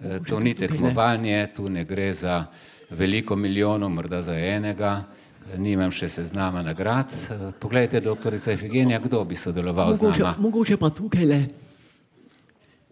[0.00, 2.44] Eh, To ni tekmovanje, tu ne gre za
[2.90, 5.02] veliko milijonov, morda za enega.
[5.50, 7.06] Nimam še seznama nagrad.
[7.26, 10.34] Eh, Poglejte, doktorica Efigenija, kdo bi sodeloval z Mogoče, nama?
[10.38, 11.40] mogoče pa tukaj le.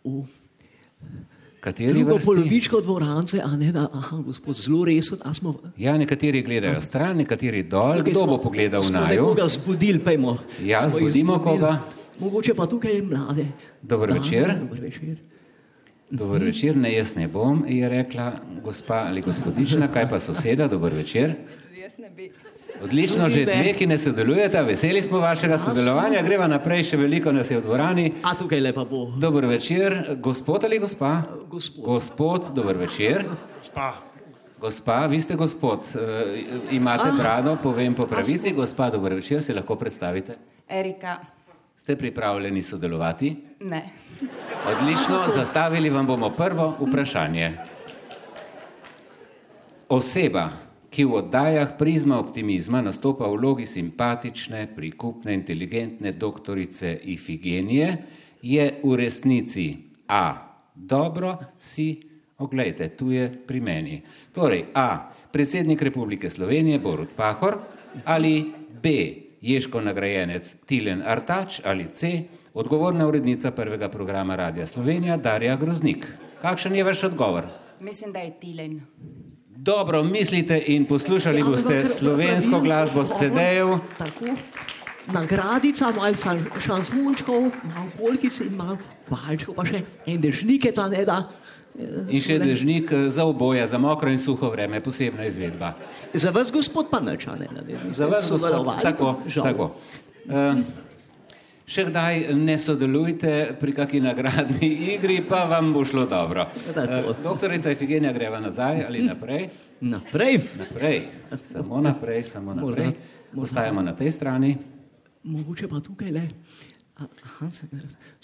[0.04, 0.26] V
[1.60, 2.26] Kateri drugo vrsti?
[2.26, 5.54] polovičko dvorance, a ne da, aha, gospod, zelo resen, a smo.
[5.76, 7.94] Ja, nekateri gledajo stran, nekateri dol.
[7.94, 9.22] tukaj Kdo smo- bo pogledal smo naju?
[9.22, 10.38] Nekoga zbudili, pejmo.
[10.60, 11.58] Ja, zbudimo zbudili.
[11.60, 11.82] koga.
[12.18, 13.46] Mogoče pa tukaj mlade.
[13.82, 14.54] Dame, večer.
[14.58, 15.16] Dober večer.
[16.10, 18.32] Dober večer, ne jaz ne bom, je rekla
[18.64, 21.34] gospa ali gospodična, kaj pa soseda, dober večer.
[22.82, 23.62] Odlično, že Tudi ne.
[23.62, 27.64] dve, ki ne sodelujete, veseli smo vašega sodelovanja, greva naprej, še veliko nas je v
[27.64, 28.12] dvorani.
[28.22, 29.08] A tukaj lepa bo.
[29.18, 31.22] Dober večer, gospod ali gospa?
[31.50, 31.84] Gospod.
[31.84, 33.26] Gospod, dober večer.
[33.58, 33.94] Gospa,
[34.60, 36.44] Gospa, vi ste gospod, e,
[36.74, 38.50] imate brado, povem po pravici.
[38.52, 40.34] Gospa, dober večer, se lahko predstavite.
[40.68, 41.18] Erika,
[41.88, 43.36] Ste pripravljeni sodelovati?
[43.60, 43.90] ne.
[44.68, 47.56] Odlično, zastavili vam bomo prvo vprašanje.
[49.88, 50.50] Oseba,
[50.90, 57.96] ki v oddajah prizma optimizma nastopa v vlogi simpatične, prikupne, inteligentne doktorice Ifigenije,
[58.42, 59.76] je v resnici
[60.08, 60.36] A.
[60.74, 62.02] Dobro, si
[62.38, 64.02] oglejte, tu je pri meni.
[64.36, 65.08] Torej, A.
[65.32, 67.58] Predsednik Republike Slovenije Borut Pahor
[68.04, 68.88] ali B.
[69.40, 72.22] Ješko nagrajenec Tilen Artač ali C.
[72.54, 76.06] Odgovorna urednica prvega programa Radia Slovenija Darja Groznik.
[76.42, 77.44] Kakšen je vaš odgovor?
[77.80, 78.80] Mislim, da je Tilen.
[79.46, 83.78] Dobro mislite in poslušali Ja, boste slovensko glasbo s CD-jev.
[85.12, 86.14] Nagradica, malo
[86.60, 88.78] šansmončkov, malo polkic in malo
[89.08, 91.22] valčkov, pa še en dežnike ta ne da.
[91.78, 95.72] Eh, In še dežnik eh, za oboje, za mokro in suho vreme, posebna izvedba.
[96.14, 99.44] Za vas, gospod, pa nič, a ne, ne, ne, Za vas, gospod, sodelovali, tako, žal.
[99.44, 99.70] tako.
[100.28, 100.60] Uh,
[101.68, 106.48] še kdaj ne sodelujte pri kakšni nagradni igri, pa vam bo šlo dobro.
[106.74, 107.12] Tako.
[107.12, 109.48] Uh, doktorica Efigenija greva nazaj ali naprej?
[109.80, 110.40] Naprej.
[110.58, 110.98] Naprej,
[111.44, 112.92] samo naprej, samo naprej.
[113.36, 114.56] Ostajamo na tej strani.
[115.24, 116.24] Mogoče pa tukaj le.
[116.98, 117.66] A- Aha, se,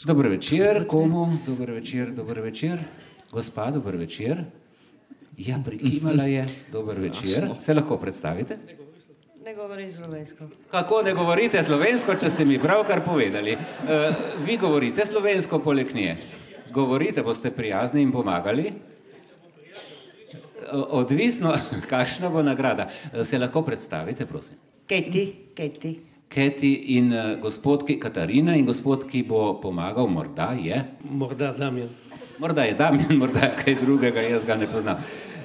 [0.04, 1.38] Dober večer, komu?
[1.46, 2.80] Dober večer, dober večer.
[3.34, 4.44] Gospa, dober večer.
[5.36, 6.44] Ja, prikimala je.
[6.72, 7.48] Dober večer.
[7.60, 8.58] Se lahko predstavite?
[9.44, 10.46] Ne govori slovensko.
[10.70, 13.52] Kako ne govorite slovensko, če ste mi pravkar povedali?
[13.52, 16.16] Uh, vi govorite slovensko poleg nje.
[16.72, 18.70] Govorite, boste prijazni in pomagali?
[20.72, 21.52] O- Odvisno,
[21.90, 22.86] kakšna bo nagrada.
[23.12, 24.56] Eh, Se lahko predstavite, prosim.
[24.86, 25.96] Keti, Keti.
[26.28, 30.80] Keti in gospod, ki, Katarina in gospod, ki bo pomagal, morda je.
[31.04, 31.88] Morda Damjan.
[32.38, 34.96] Morda je Damjan, morda je kaj drugega, jaz ga ne poznam.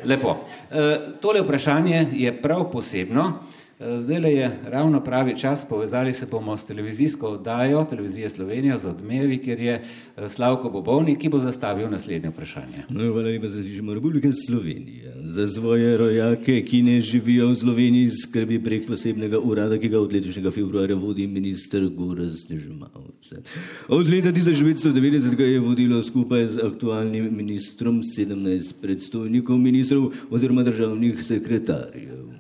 [0.06, 0.38] Lepo.
[0.72, 3.34] E, tole vprašanje je prav posebno.
[3.80, 9.38] Zdaj je ravno pravi čas, povezali se bomo s televizijsko oddajo Televizije Slovenija z odmevi,
[9.38, 9.74] kjer je
[10.18, 12.84] e, Slavko Bobovnik, ki bo zastavil naslednje vprašanje.
[12.90, 15.12] No, hvala lepa za Združeno Republiko Slovenijo.
[15.24, 20.14] Za svoje rojake, ki ne živijo v Sloveniji, skrbi prek posebnega urada, ki ga od
[20.14, 23.40] letošnjega februarja vodi minister Goraz Žmalce.
[23.88, 31.24] Od leta 1990 ga je vodilo skupaj z aktualnim ministrom 17 predstojnikov ministrov oziroma državnih
[31.24, 32.39] sekretarjev.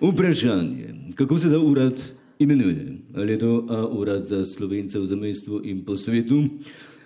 [0.00, 1.94] Vprašanje, kako se ta urad
[2.38, 2.98] imenuje?
[3.16, 6.42] Ali je to A urad za slovence v zamestvu in po svetu?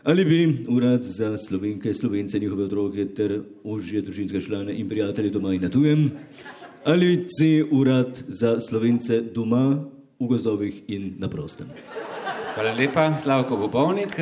[0.05, 5.55] Ali bi urad za slovenke, slovence, njihove otroke ter ožje družinske člane in prijatelje doma
[5.55, 6.11] in na tujem?
[6.85, 9.85] Ali C urad za slovence doma,
[10.21, 11.67] v gozdovih in na prostem?
[12.55, 14.17] Hvala lepa, Slavko Bobovnik.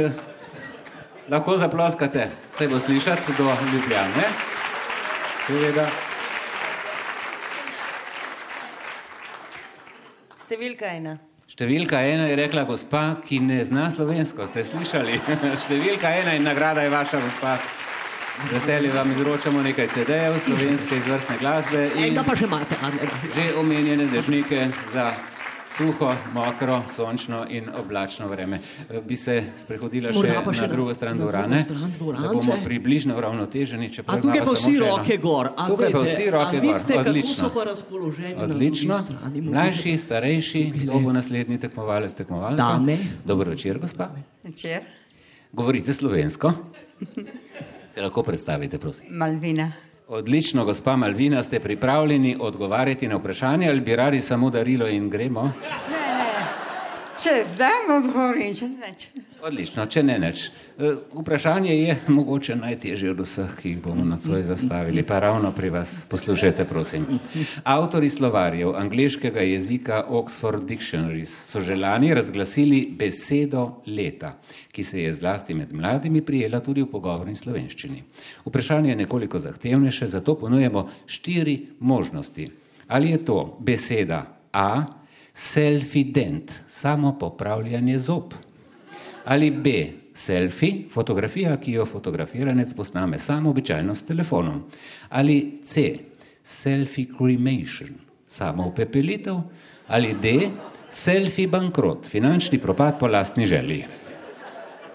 [1.31, 4.25] Lahko zaploskate, se bo slišati do Ljubljane.
[5.47, 6.14] Seveda.
[10.45, 11.15] Številka ena.
[11.49, 14.45] Številka ena je rekla gospa, ki ne zna slovensko.
[14.51, 15.17] Ste slišali?
[15.65, 17.55] Številka ena in nagrada je vaša gospa.
[18.35, 22.91] Z Veselje vam izročamo nekaj CD-jev slovenske izvrstne glasbe in Enega pa še imate, a
[22.91, 23.09] ne.
[23.37, 25.13] že omenjene dežnike za
[25.75, 28.59] suho, mokro, sončno in oblačno vreme.
[28.91, 32.29] Eh, Bi se sprehodila še, Morda pa še na drugo stran dvorane, stran da dvorance.
[32.29, 33.91] bomo približno uravnoteženi.
[34.07, 35.51] A tukaj pa vsi še roke gor.
[35.55, 36.61] A Tukaj pa vsi roke a gor.
[36.63, 37.35] vidite, Odlično.
[37.35, 38.99] so pa razpoloženi Odlično.
[38.99, 39.41] strani?
[39.43, 42.57] Mlajši, starejši, kdo bo naslednji tekmovalec, tekmovalka?
[42.57, 42.99] Dame.
[43.25, 44.11] Dobro večer, gospa.
[44.43, 44.83] Večer.
[45.53, 46.53] Govorite slovensko?
[47.93, 49.07] Se lahko predstavite, prosim.
[49.11, 49.73] Malvina.
[50.09, 55.43] Odlično, gospa Malvina, ste pripravljeni odgovarjati na vprašanje ali bi radi samo darilo in gremo?
[55.43, 56.14] Ne.
[57.15, 59.03] Če zdaj odgovorim, če neč.
[59.45, 60.49] Odlično, če ne neč.
[60.75, 65.71] E, Vprašanje je mogoče najtežje od vseh, ki jih bomo nocoj zastavili, pa ravno pri
[65.71, 65.93] vas.
[66.11, 67.07] Poslušajte, prosim.
[67.63, 74.35] Avtori slovarjev angliškega jezika Oxford Dictionaries so že lani razglasili besedo leta,
[74.75, 78.03] ki se je zlasti med mladimi prijela tudi v pogovorni slovenščini.
[78.49, 82.51] Vprašanje je nekoliko zahtevnejše, zato ponujemo štiri možnosti.
[82.89, 84.87] Ali je to beseda A,
[85.35, 88.35] selfident, samo popravljanje zob?
[89.25, 89.71] Ali B,
[90.15, 94.65] selfie, fotografija, ki jo fotografiranec posname samo običajno s telefonom.
[95.09, 95.95] Ali C,
[96.43, 97.95] selfie cremation,
[98.29, 99.41] samo upepelitev.
[99.89, 100.51] Ali D,
[100.91, 103.85] selfie bankrot, finančni propad po lastni želji.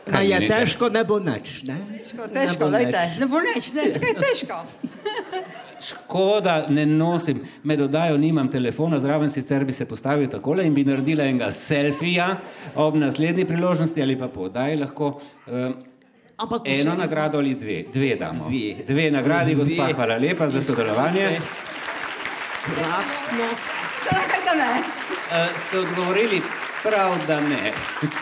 [0.09, 0.55] Kaj je menite?
[0.55, 1.63] težko, ne bo nič.
[1.63, 1.77] Ne?
[1.97, 2.95] Težko, Ne težko, bo nič.
[3.19, 4.61] Ne bo neč, ne, zakaj je težko?
[5.81, 10.83] Škoda, ne nosim, med oddajo nimam telefona, zraven sicer bi se postavil takole in bi
[10.83, 12.27] naredila enega selfija
[12.75, 15.19] ob naslednji priložnosti ali pa po oddaji lahko.
[15.47, 15.75] Um,
[16.37, 17.83] Ampak Eno vse- nagrado ali dve?
[17.93, 18.45] Dve damo.
[18.49, 18.83] Dve.
[18.87, 19.93] Dve nagradi, gospa, Dve.
[19.93, 21.39] hvala lepa za sodelovanje.
[22.65, 23.47] Krasno.
[24.03, 24.79] Zakaj da ne?
[24.79, 25.35] Uh,
[25.67, 26.41] ste odgovorili
[26.83, 27.71] prav, da ne.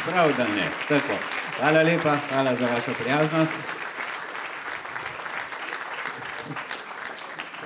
[0.06, 0.66] Prav, da ne.
[0.90, 1.14] Tako.
[1.60, 3.77] Hvala lepa, hvala za vašo prijaznost.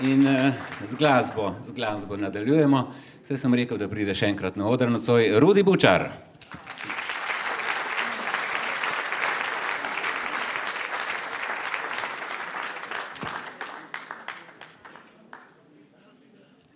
[0.01, 0.53] In uh,
[0.89, 2.87] z glasbo, z glasbo nadaljujemo.
[3.23, 6.07] Vse sem rekel, da pride še enkrat na oder nocoj Rudi Bučar.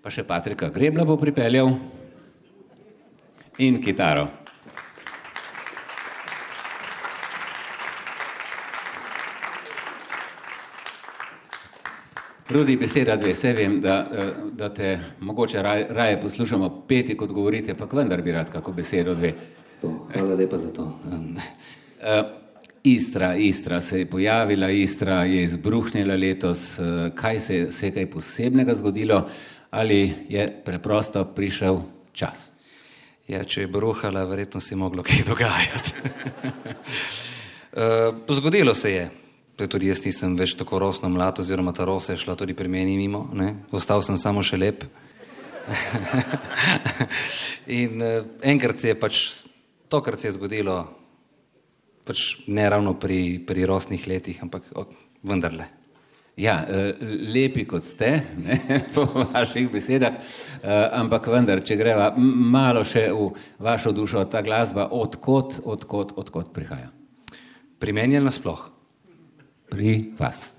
[0.06, 1.74] Pa še Patrika Grebla bo pripeljal
[3.58, 4.45] in kitaro.
[12.50, 17.32] Rudi, beseda dve, vse vem, da, eh, da te mogoče raje, raje poslušamo peti, kot
[17.32, 19.34] govorite, pa vendar bi rad kako besedo dve.
[19.82, 20.84] Hvala lepa za to.
[21.12, 21.38] Um,
[22.84, 26.80] Istra, Istra se je pojavila, Istra je izbruhnila letos.
[26.80, 29.30] Uh, kaj se se je kaj posebnega zgodilo
[29.70, 31.82] ali je preprosto prišel
[32.14, 32.56] čas?
[33.28, 35.94] ja, če je bruhala, verjetno se je moglo kaj dogajati.
[38.38, 39.10] zgodilo se je.
[39.56, 42.68] To tudi jaz nisem več tako rosno mlad, oziroma ta rosa je šla tudi pri
[42.68, 43.24] meni mimo.
[43.32, 43.54] Ne?
[43.72, 44.84] Ostal sem samo še lep.
[47.80, 49.22] In uh, enkrat se je pač,
[49.88, 50.76] to, kar se je zgodilo,
[52.06, 54.86] pač ne ravno pri, pri rosnih letih, ampak o,
[55.26, 55.72] vendarle.
[56.36, 57.00] Ja, eh,
[57.32, 58.12] lepi kot ste,
[58.44, 58.60] ne,
[58.94, 63.32] po vaših besedah, eh, ampak vendar, če greva malo še v
[63.64, 66.92] vašo dušo, ta glasba, odkot, odkot, odkot prihaja?
[67.80, 68.75] Pri meni je nasploh.
[69.70, 70.54] Pri vas.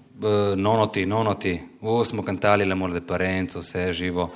[0.57, 4.31] Nonoti, nonoti, o, smo kantali l'amor de parenco, vse živo,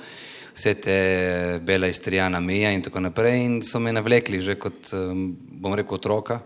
[0.53, 0.97] vse te
[1.65, 4.91] bela istrijana mija in tako naprej in so me navlekli že kot,
[5.33, 6.39] bom rekel, otroka.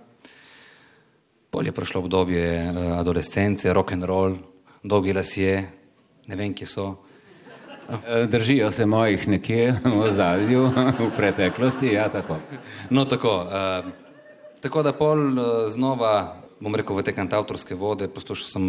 [1.50, 4.38] Pol je prišlo obdobje eh, adolescence, rock and roll,
[4.84, 5.58] dolgi lasje,
[6.28, 6.88] ne vem, kje so.
[7.90, 12.40] Eh, Držijo se mojih nekje v zadju, v preteklosti, ja, tako.
[12.90, 13.44] No, tako.
[14.66, 18.66] Tako da pol uh, znova, bom rekel, v te kantautorske vode poslušal sem,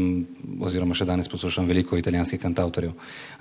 [0.62, 2.94] oziroma še danes poslušam veliko italijanskih kantautorjev,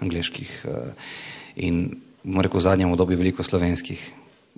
[0.03, 1.13] angliških uh,
[1.55, 4.01] in, bom rekel, v zadnjem obdobju veliko slovenskih.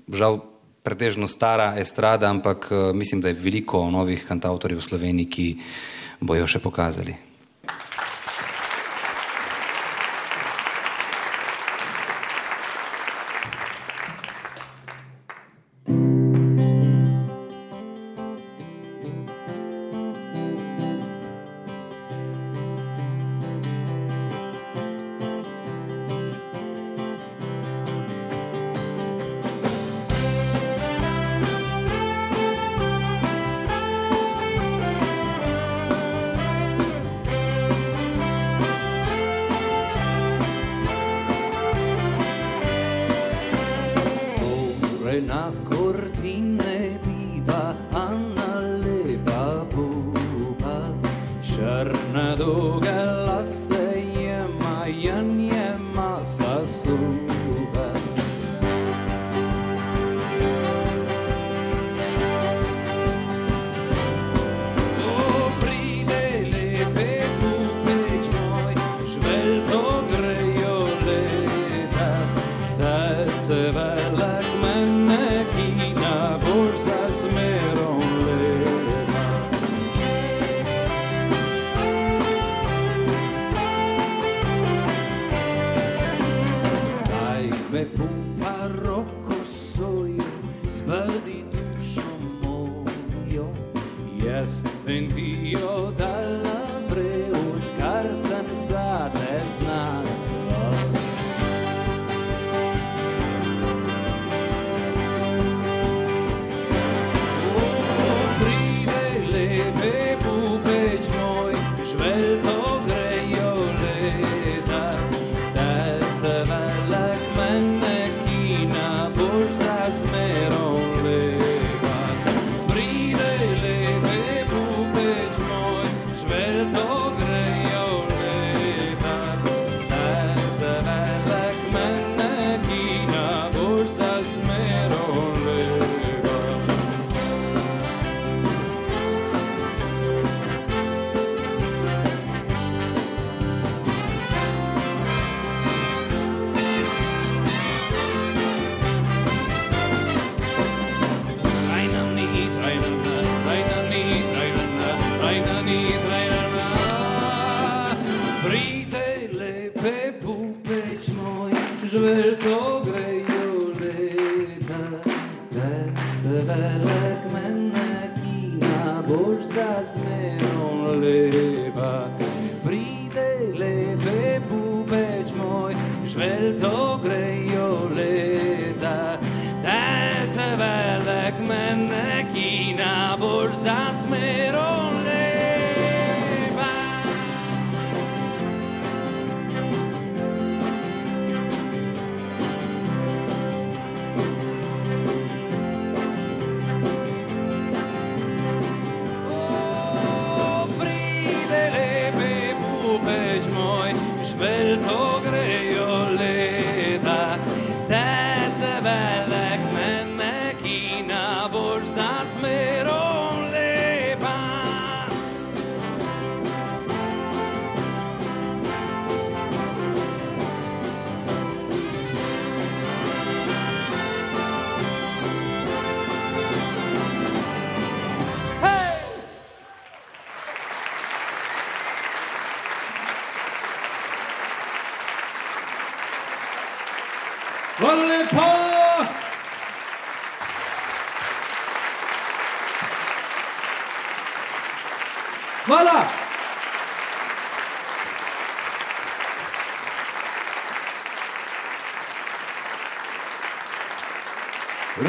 [0.08, 0.42] Žal,
[0.88, 5.48] pretežno stara estrada, ampak uh, mislim, da je veliko novih kantautorjev v Sloveniji, ki
[6.24, 7.27] bojo še pokazali.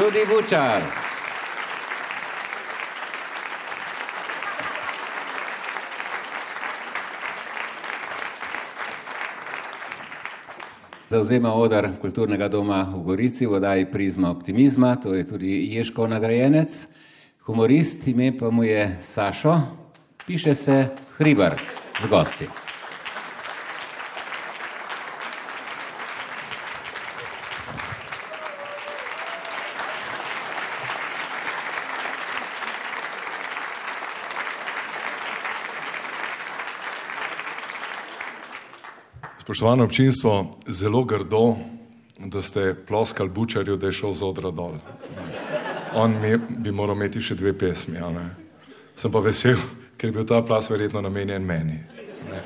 [0.09, 0.81] Rudi Bučar.
[11.09, 16.87] Zauzema odar kulturnega doma v Gorici v oddaji Prizma optimizma, to je tudi Ježkov nagrajenec,
[17.45, 19.61] humorist, ime pa mu je Sašo,
[20.25, 20.87] piše se
[21.17, 21.53] Hribar
[22.01, 22.58] z gosti.
[39.59, 41.57] Spoštovano občinstvo, zelo grdo,
[42.15, 44.77] da ste ploskali bučarju, da je šel z odra dol.
[45.99, 47.99] On mi, bi moral imeti še dve pesmi.
[47.99, 48.23] a Ne?
[48.95, 49.59] Sem pa vesel,
[49.99, 51.75] ker je bil ta plas verjetno namenjen meni.
[52.31, 52.39] Ne?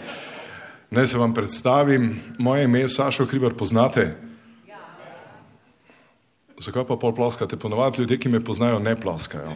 [0.90, 4.16] Naj se vam predstavim, moje ime je Sašo Hribar, poznate?
[6.58, 7.62] Zakaj pa pol ploskate?
[7.62, 9.54] Ponovadi ljudje, ki me poznajo, ne ploskajo.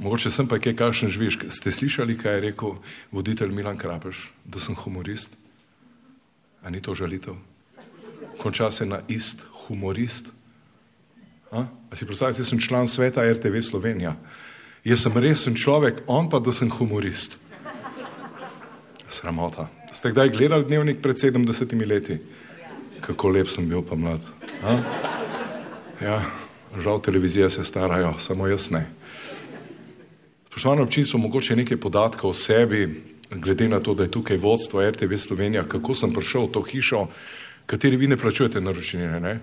[0.00, 1.44] Mogoče sem pa kaj kakšen žvižk.
[1.52, 2.80] Ste slišali, kaj je rekel
[3.12, 5.36] voditelj Milan Krapeš, da sem humorist?
[6.62, 7.34] A ni to žalitev?
[8.38, 10.26] Konča se na ist, humorist.
[11.50, 14.16] A, A si predstavljate, jaz sem član sveta RTV Slovenija.
[14.84, 17.38] Jaz sem resen človek, on pa, da sem humorist.
[19.08, 19.68] Sramota.
[19.92, 22.18] Ste kdaj gledali dnevnik pred 70 leti?
[23.00, 24.20] Kako lep sem bil pa mlad.
[24.62, 24.76] A?
[26.02, 26.22] Ja,
[26.78, 28.86] žal televizije se starajo, samo jaz ne.
[30.50, 32.84] Spoštovano občinstvo, mogoče nekaj podatkov o sebi,
[33.30, 37.06] glede na to, da je tukaj vodstvo RTV Slovenija, kako sem prišel v to hišo,
[37.66, 39.40] kateri vi ne plačujete naročnine, ne?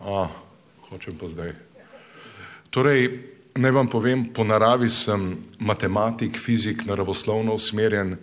[0.00, 0.28] A,
[0.88, 1.52] hočem pa zdaj.
[2.70, 3.08] Torej,
[3.54, 8.16] naj vam povem, po naravi sem matematik, fizik, naravoslovno usmerjen,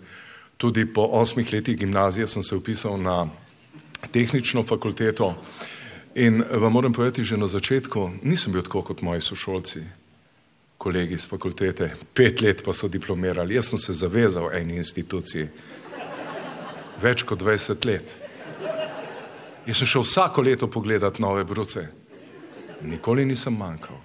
[0.56, 3.28] tudi po osmih letih gimnazije sem se upisal na
[4.10, 5.34] tehnično fakulteto
[6.14, 9.82] in vam moram povedati že na začetku, nisem bil tako kot moji sošolci,
[10.78, 15.48] kolegi iz fakultete, pet let pa so diplomirali, jaz sem se zavezal eni instituciji,
[17.02, 18.14] več kot 20 let.
[19.66, 21.88] Jaz sem šel vsako leto pogledat nove bruce.
[22.82, 23.98] Nikoli nisem manjkal.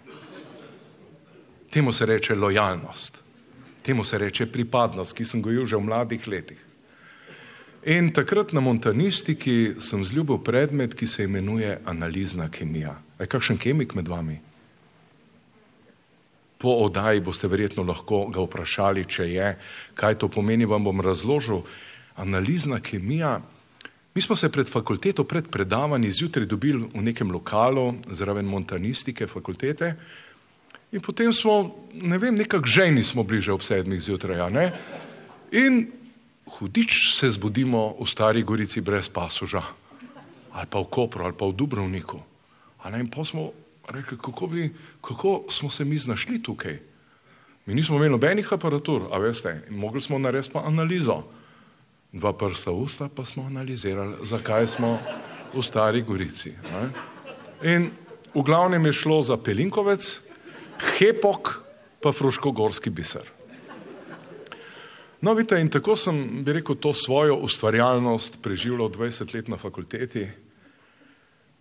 [1.74, 3.22] Temu se reče lojalnost,
[3.86, 6.60] temu se reče pripadnost, ki sem gojil že v mladih letih.
[7.86, 12.96] In takrat na montanistiki sem zljubil predmet, ki se imenuje analizna kemija.
[13.20, 14.40] Je kakšen kemik med vami?
[16.64, 19.48] Po oddaji boste verjetno lahko ga vprašali, če je,
[20.00, 21.66] kaj to pomeni, vam bom razložil.
[22.16, 23.42] Analizna kemija.
[24.16, 29.96] Mi smo se pred fakulteto, pred predavanji zjutraj dobili v nekem lokalu zraven montanistike fakultete
[30.94, 34.66] in potem smo, ne vem, nekako žejni smo bliže ob sedmih zjutraj, a ne?
[35.52, 35.88] In
[36.46, 39.64] hudič se zbudimo v Stari Gorici brez pasuža,
[40.54, 42.22] ali pa v Kopru, ali pa v Dubrovniku.
[42.86, 43.50] A ne, in pa smo
[43.90, 44.70] rekli, kako, bi,
[45.04, 46.80] kako smo se mi znašli tukaj.
[47.66, 51.24] Mi nismo imeli nobenih aparatur, a veste, mogli smo narediti pa analizo.
[52.12, 55.00] Dva prsta usta pa smo analizirali, zakaj smo
[55.54, 56.52] v Stari Gorici.
[56.72, 56.90] Ne?
[57.74, 57.90] In
[58.34, 60.20] v glavnem je šlo za Pelinkovec,
[60.98, 61.64] Hepok
[62.02, 63.28] pa Fruškogorski biser.
[65.24, 70.28] No, vidite, in tako sem, bi rekel, to svojo ustvarjalnost preživljal 20 let na fakulteti,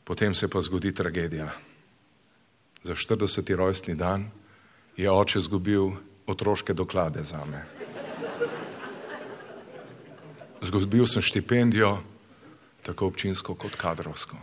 [0.04, 1.52] potem se pa zgodi tragedija.
[2.84, 3.54] Za 40.
[3.56, 4.30] rojstni dan
[4.96, 5.90] je oče zgubil
[6.26, 7.64] otroške doklade za me.
[10.62, 11.98] Zgubil sem štipendijo,
[12.82, 14.36] tako občinsko kot kadrovsko.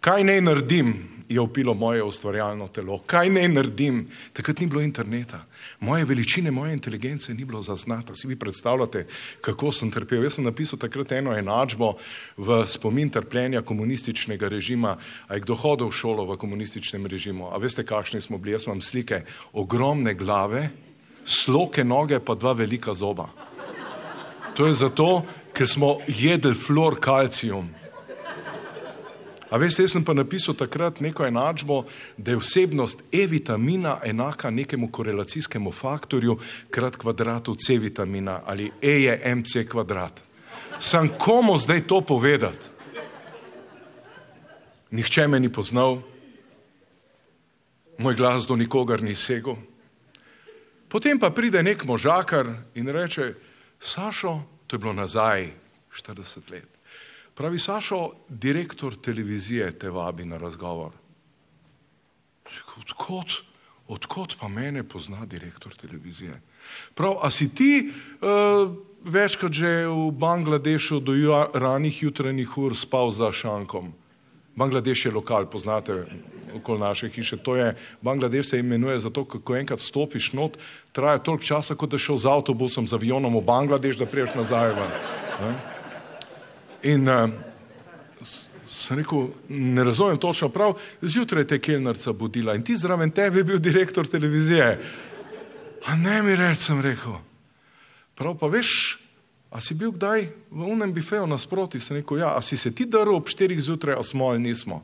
[0.00, 0.94] Kaj naj naredim,
[1.32, 2.98] je upilo moje ustvarjalno telo.
[3.06, 4.06] Kaj naj naredim?
[4.32, 5.44] Takrat ni bilo interneta.
[5.80, 8.14] Moje veličine, moje inteligence ni bilo zaznata.
[8.14, 9.06] Si vi predstavljate,
[9.40, 10.24] kako sem trpel?
[10.24, 11.94] Jaz sem napisal takrat eno enačbo
[12.36, 14.96] v spomin trpljenja komunističnega režima.
[15.28, 17.50] A je kdo hodil v šolo v komunističnem režimu?
[17.52, 18.56] A veste, kakšni smo bili?
[18.56, 20.68] Jaz imam slike ogromne glave,
[21.24, 23.28] sloke noge, pa dva velika zoba.
[24.54, 25.22] To je zato,
[25.52, 27.81] ker smo jedli fluor kalcijum.
[29.52, 31.82] A veste, jaz sem pa napisal takrat neko enačbo,
[32.16, 36.38] da je vsebnost E-vitamina enaka nekemu korelacijskemu faktorju
[36.70, 40.22] krat kvadratu C-vitamina ali E je MC kvadrat.
[40.80, 42.72] Sam komu zdaj to povedati?
[44.90, 46.00] Nihče me ni poznal,
[47.98, 49.56] moj glas do nikogar ni segel.
[50.88, 53.34] Potem pa pride nek možakar in reče,
[53.80, 55.50] Sašo, to je bilo nazaj
[55.92, 56.71] 40 let.
[57.34, 60.92] Pravi Sašo, direktor televizije te vabi na razgovor.
[62.78, 63.32] Odkot,
[63.88, 66.40] odkot pa mene pozna direktor televizije?
[66.94, 73.10] Prav, a si ti uh, večkrat že v Bangladešu do ju, ranih jutranjih ur spal
[73.10, 73.92] za šankom?
[74.56, 76.04] Bangladeš je lokal, poznate
[76.54, 77.36] okoli naše hiše.
[77.36, 80.58] To je, Bangladeš se imenuje zato, ko enkrat stopiš not,
[80.92, 84.76] traja toliko časa, kot da šel z avtobusom, z avionom v Bangladeš, da priješ nazaj
[84.76, 84.92] ven.
[85.40, 85.71] Ne?
[86.82, 87.30] In uh,
[88.66, 93.44] sem rekel, ne razumem točno prav, zjutraj te kelnarca budila in ti zraven tebe je
[93.44, 94.80] bil direktor televizije.
[95.86, 97.18] A ne mi reč, sem rekel.
[98.14, 98.98] Prav pa veš,
[99.50, 101.80] a si bil kdaj v unem bifeju nasproti?
[101.80, 104.82] Sem rekel, ja, a si se ti daril ob štirih zjutraj, a smo ali nismo?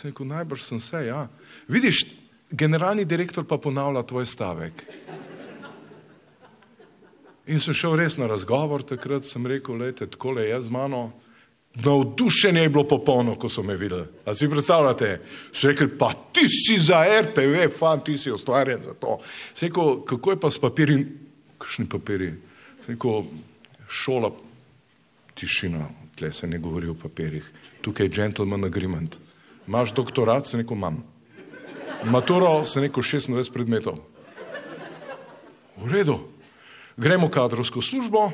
[0.00, 1.28] Sem rekel, najbrž sem se, ja.
[1.68, 2.04] Vidiš,
[2.50, 4.84] generalni direktor pa ponavlja tvoj stavek.
[7.46, 11.10] In sem šel res na razgovor, takrat sem rekel, lejte, takole je z mano.
[11.74, 14.06] Navdušenje je bilo popolno, ko so me videli.
[14.24, 15.20] A si predstavljate?
[15.52, 19.18] So rekli, pa ti si za RTV, fan, ti si ustvarjen za to.
[19.54, 21.06] Sem rekel, kako je pa s papirji?
[21.58, 22.30] Kakšni papirji?
[22.86, 23.26] Sem rekel,
[23.88, 24.30] šola,
[25.34, 27.44] tišina, tle se ne govori o papirjih.
[27.82, 29.16] Tukaj je gentleman agreement.
[29.68, 30.46] Imaš doktorat?
[30.46, 31.02] Sem rekel, imam.
[32.04, 33.98] Maturo, sem rekel, 26 predmetov.
[35.76, 36.33] V redu.
[36.96, 38.30] Gremo v kadrovsko službo,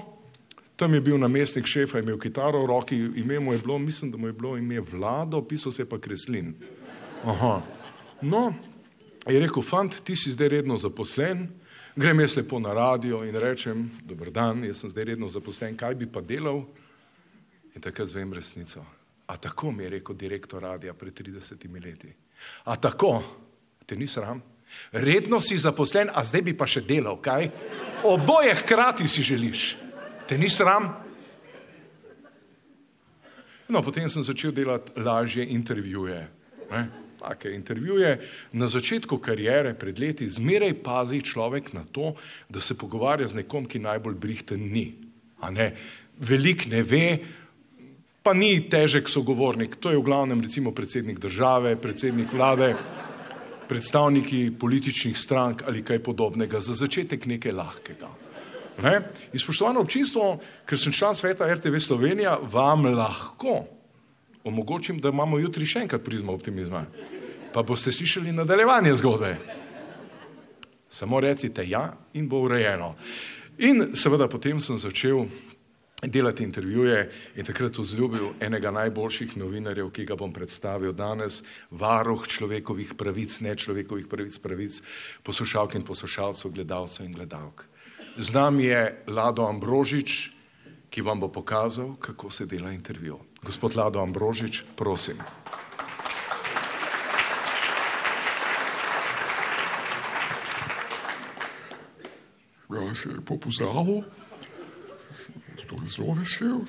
[0.76, 4.16] tam je bil namestnik šefa, imel kitaro v roki, ime mu je bilo, mislim, da
[4.16, 6.54] mu je bilo ime Vlado, pisal se je pa Kreslin.
[7.24, 7.62] Aha.
[8.20, 8.52] No,
[9.26, 11.48] je rekel, fant, ti si zdaj redno zaposlen,
[11.96, 15.94] grem jaz lepo na radio in rečem, dober dan, jaz sem zdaj redno zaposlen, kaj
[15.94, 16.64] bi pa delal?
[17.74, 18.84] In takrat zvem resnico.
[19.26, 22.12] A tako mi je rekel direktor radia pred 30 leti.
[22.64, 23.22] A tako,
[23.86, 24.42] te ni sram?
[24.92, 27.50] Redno si zaposlen, a zdaj bi pa še delal, kaj?
[28.08, 29.76] Oboje hkrati si želiš.
[30.26, 30.88] Te ni sram?
[33.70, 36.20] No, potem sem začel delati lažje intervjuje.
[36.70, 36.82] Ne?
[37.20, 38.16] Take intervjuje.
[38.56, 42.14] Na začetku karijere, pred leti, zmeraj pazi človek na to,
[42.48, 44.94] da se pogovarja z nekom, ki najbolj brihten ni.
[45.38, 45.74] A ne?
[46.18, 47.06] Velik ne ve,
[48.22, 49.78] pa ni težek sogovornik.
[49.80, 52.74] To je v glavnem recimo predsednik države, predsednik vlade
[53.70, 58.08] predstavniki političnih strank ali kaj podobnega, za začetek nekaj lahkega.
[58.82, 58.94] Ne?
[59.32, 63.60] In spoštovano občinstvo, ker sem član sveta RTV Slovenija, vam lahko
[64.44, 66.86] omogočim, da imamo jutri še enkrat prizmo optimizma.
[67.54, 69.34] Pa boste slišali nadaljevanje zgodbe.
[70.90, 72.94] Samo recite ja in bo urejeno.
[73.58, 75.26] In seveda potem sem začel
[76.02, 82.94] delati intervjuje in takrat vzljubil enega najboljših novinarjev, ki ga bom predstavil danes, varuh človekovih
[82.96, 84.80] pravic, ne človekovih pravic, pravic
[85.22, 87.64] poslušalk in poslušalcev, gledalcev in gledalk.
[88.16, 90.32] Z nami je Lado Ambrožič,
[90.90, 93.20] ki vam bo pokazal, kako se dela intervju.
[93.42, 95.20] Gospod Lado Ambrožič, prosim.
[102.70, 104.19] Ja, se lepo pozdravil.
[105.70, 106.60] Je zelo vesel,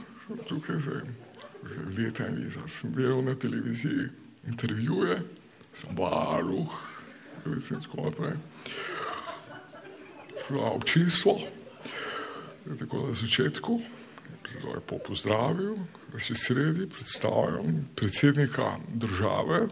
[0.48, 1.02] tukaj zdaj.
[1.62, 4.10] Že leta in leta sem delal na televiziji,
[4.48, 5.22] intervjuje,
[5.74, 6.74] sem varuh,
[7.46, 8.38] in tako naprej.
[10.48, 11.38] Šla občinstvo,
[12.80, 13.82] tako na začetku,
[14.54, 15.78] zelo lepo pozdravil,
[16.14, 19.68] da si sredi predstavljam predsednika države,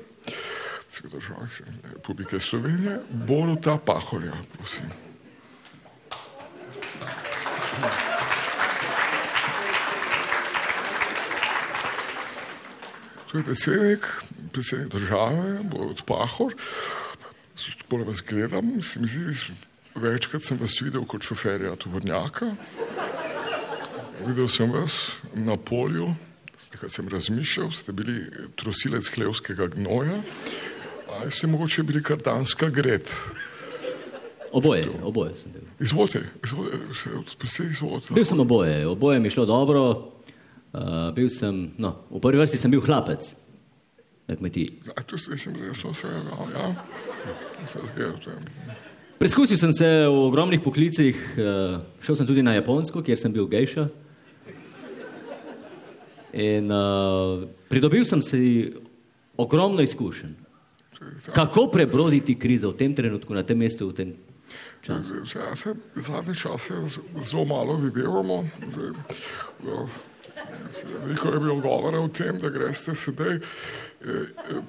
[1.11, 1.49] države
[1.95, 4.85] Republike Slovenije, Boruta Pahorja, prosim.
[7.81, 8.18] To
[13.37, 14.05] je predsednik,
[14.51, 16.53] predsednik države, Borut Pahor.
[17.89, 19.53] Bolj vas gledam, se mi zdi,
[19.95, 22.53] večkrat sem vas videl kot šoferja tovornjaka.
[24.25, 26.13] Videl sem vas na polju,
[26.71, 28.25] takrat sem razmišljal, ste bili
[28.55, 30.21] trosilec hlevskega gnoja,
[31.09, 33.09] ali ste mogoče bili kar danska gred.
[34.51, 35.61] Oboje, oboje sem bil.
[35.79, 38.13] Izvolite, izvolite, se izvolite.
[38.13, 40.11] Bil sem oboje, oboje mi šlo dobro.
[40.69, 43.31] Uh, bil sem, no, v prvi vrsti sem bil hlapec
[44.29, 44.93] na kmetiji.
[44.93, 46.65] A tu se sem zdaj so se, ja,
[47.65, 48.35] se zgledate.
[49.17, 53.49] Preskusil sem se v ogromnih poklicih, uh, šel sem tudi na Japonsko, kjer sem bil
[53.49, 53.87] gejša.
[56.37, 58.69] In uh, pridobil sem si
[59.41, 60.37] ogromno izkušenj.
[61.33, 64.09] Kako prebroditi krizo v tem trenutku, na tem mestu, v tem
[64.85, 65.25] času?
[65.25, 66.77] Se zadnje čase
[67.25, 68.45] zelo malo videvamo.
[68.69, 68.93] Zdaj,
[69.65, 69.97] uh,
[71.03, 73.41] Veliko je bilo govora o tem, da greste sedaj eh,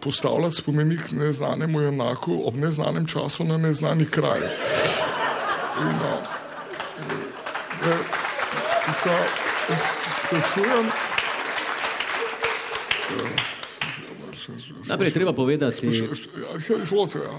[0.01, 4.41] postavljati spomenik neznanemu enaku ob neznanem času na neznani kraj.
[5.81, 6.17] In, a,
[7.85, 7.97] e,
[9.03, 9.17] sa,
[10.27, 10.91] sprašujem,
[14.89, 15.89] Najprej treba povedati,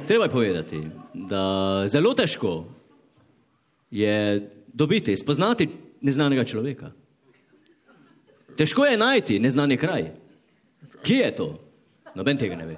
[0.08, 0.82] treba je povedati,
[1.14, 2.66] da zelo težko
[3.92, 5.70] je dobiti, spoznati
[6.02, 6.92] neznanega človeka.
[8.58, 10.12] Težko je najti neznani kraj.
[11.04, 11.48] Kje je to?
[12.16, 12.78] Noben tega ne ve.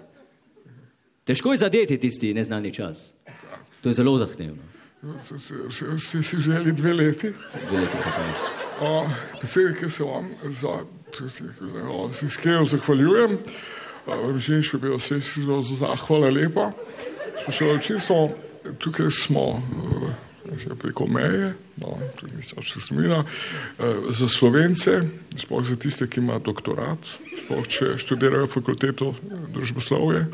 [1.24, 3.14] Težko je zadeti tisti neznani čas.
[3.82, 4.64] To je zelo zahtevno.
[6.00, 7.34] ste si vzeli dve leti.
[7.70, 8.34] Dve leti, kako je.
[9.40, 10.86] Predsednik, jaz se vam za,
[12.12, 13.38] se iskreno zahvaljujem.
[14.40, 16.72] Še bi vas zelo zahvala lepa.
[17.44, 18.30] Spoštovali smo,
[18.80, 19.64] tukaj smo
[20.54, 25.02] uh, preko meje, no, tudi še smila, uh, za slovence,
[25.38, 27.14] sploh za tiste, ki imajo doktorat,
[27.44, 29.14] sploh če študirajo fakulteto
[29.54, 30.28] družboslovje,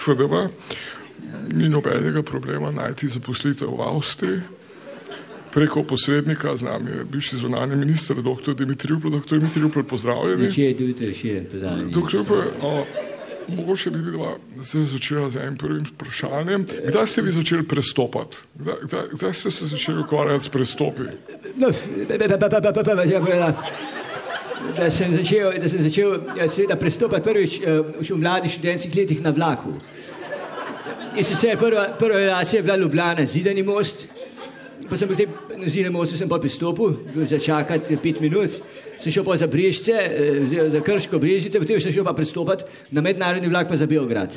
[0.00, 0.48] FDV,
[1.54, 4.42] ni nobenega problema najti zaposlitev v Avstriji.
[5.54, 8.54] Preko posrednika z nami je bivši zunani minister, dr.
[8.58, 9.38] Dimitrij Upel, dr.
[9.38, 10.50] Dimitrij Upel, pozdravljeni.
[10.50, 11.92] Še je tudi, še je pozdravljeni.
[11.94, 12.48] Doktor Upel,
[13.48, 16.66] mogoče bi videla, da se je začela z enim prvim vprašanjem.
[16.88, 18.36] Kdaj ste vi začeli prestopati?
[18.54, 21.02] Kdaj, kdaj, kdaj ste se začeli ukvarjati s prestopi?
[21.56, 21.70] No,
[24.76, 29.22] da sem začel, da sem začel ja, seveda prestopati prvič uh, v mladih študentskih letih
[29.22, 29.74] na vlaku.
[31.14, 34.08] In sicer prva, prva relacija je bila Ljubljana, zidani most.
[34.84, 38.52] Pa sem potem na zidani mostu sem pa pristopil, začakati pet minut,
[38.98, 43.00] sem šel pa za Brežice, eh, za Krško Brežice, potem sem šel pa pristopati na
[43.00, 44.28] mednarodni vlak pa za Beograd.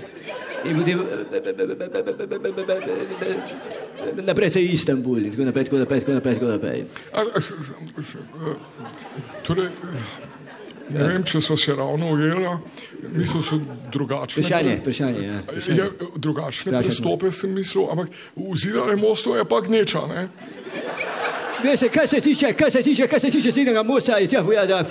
[0.63, 0.97] In potem
[4.17, 6.79] naprej se Istanbul in tako naprej, tako naprej, tako naprej, tako naprej.
[7.11, 7.71] A, a, s- s-
[8.05, 8.17] s-
[9.43, 9.67] Torej,
[10.89, 12.59] ne vem, če smo se ravno ujela,
[13.15, 13.59] niso so
[13.91, 14.41] drugačne.
[14.41, 15.77] Vprašanje, vprašanje, ja, vprašanje.
[15.77, 16.83] Je, drugačne Vprašanje.
[16.87, 20.27] prestope sem mislil, ampak v zidane mostu je pa gneča, ne?
[21.63, 24.67] Veste, kar se tiče, kar se tiče, kar se tiče sednega mosta, je treba povedati,
[24.67, 24.85] da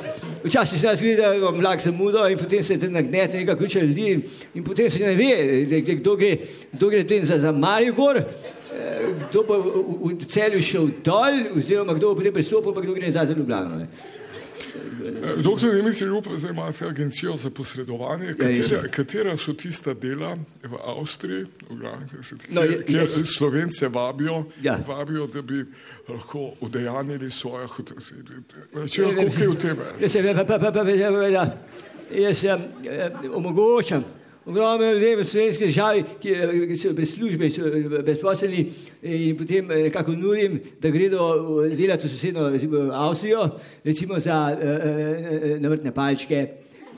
[0.44, 3.80] včasih se nas vidi, da je vlak zamudo in potem se tam nagnete nekaj kuče
[3.80, 4.22] ljudi in,
[4.54, 6.36] in potem se ne ve, zdaj, kdo gre,
[6.72, 11.40] kdo gre potem za, za Maribor, eh, kdo bo v, v, v celju šel dol,
[11.56, 13.78] oziroma kdo bo potem pristopil, pa kdo gre nazaj za Ljubljano.
[13.78, 13.86] Ne.
[15.36, 18.26] Doktor Dimitri Rup, zdaj imate agencijo za posredovanje.
[18.26, 21.46] Ja, Katera, katera so tista dela v Avstriji,
[22.10, 24.78] kjer, se- No, je- kjer jaz- slovence vabijo, Ja.
[24.88, 25.64] vabijo, da bi
[26.08, 27.94] lahko udejanili svoje hote.
[28.88, 29.84] Če koliko je v tebe?
[30.00, 31.46] Ja, se, pa, pa, pa, pa, pa, pa,
[32.12, 32.60] jaz um,
[33.34, 34.04] omogočam
[34.46, 38.66] ogromno ljudem v slovenski državi, ki, eh, ki so brez službe, so eh, brezposelni
[39.02, 41.26] in potem eh, nekako nudim, da gredo
[41.64, 43.48] eh, delati v sosedno recimo, Avstrijo,
[43.84, 46.48] recimo za uh, navrtne palčke,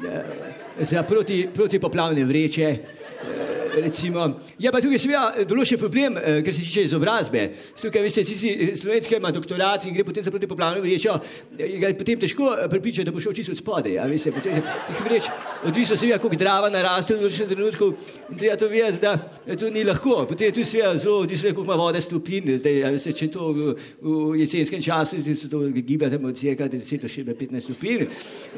[0.04, 2.76] uh, za proti, protipoplavne vreče.
[3.24, 4.40] Eh, Recimo.
[4.58, 7.44] Je pa tukaj seveda določen problem, eh, kar se tiče izobrazbe.
[7.80, 11.18] Tukaj, veste, tisti slovenski ima doktorat in gre potem za protipoplavno vrečo,
[11.58, 13.98] eh, ga je potem težko eh, prepričati, da bo šel čisto od spodaj.
[14.08, 14.62] Veste, potem
[15.04, 15.28] vreč,
[15.64, 17.92] odvisno seveda, koliko drava naraste v določenem trenutku
[18.30, 19.14] in treba to vedeti, da
[19.46, 20.24] eh, to ni lahko.
[20.26, 22.56] Potem je tu seveda zelo odvisno, koliko ima vode stopinj.
[22.58, 27.22] Zdaj, veste, če to v, v jesenskem času se to giba tam od cirka 10
[27.24, 28.06] do 15 stopinj,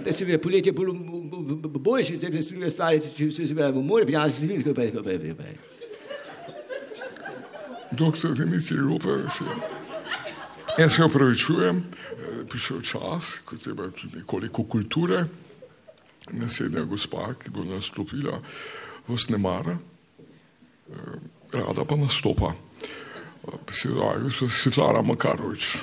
[0.05, 0.95] da se je poletje bolj
[1.81, 4.07] boljše, zdaj se druge stvari, če se seveda v morje,
[4.51, 5.57] pijanski zvit, pa je, pa je, pa je, pa je.
[7.91, 9.23] Doktor Dimitrij Rupel,
[10.79, 15.25] jaz se opravičujem, eh, prišel čas, ko treba tudi nekoliko kulture.
[16.33, 18.41] Naslednja gospa, ki bo nastopila,
[19.09, 19.79] vas ne mara,
[20.91, 20.95] eh,
[21.53, 22.55] rada pa nastopa.
[23.67, 25.77] Besedo daje gospa Svetlana Makarovič.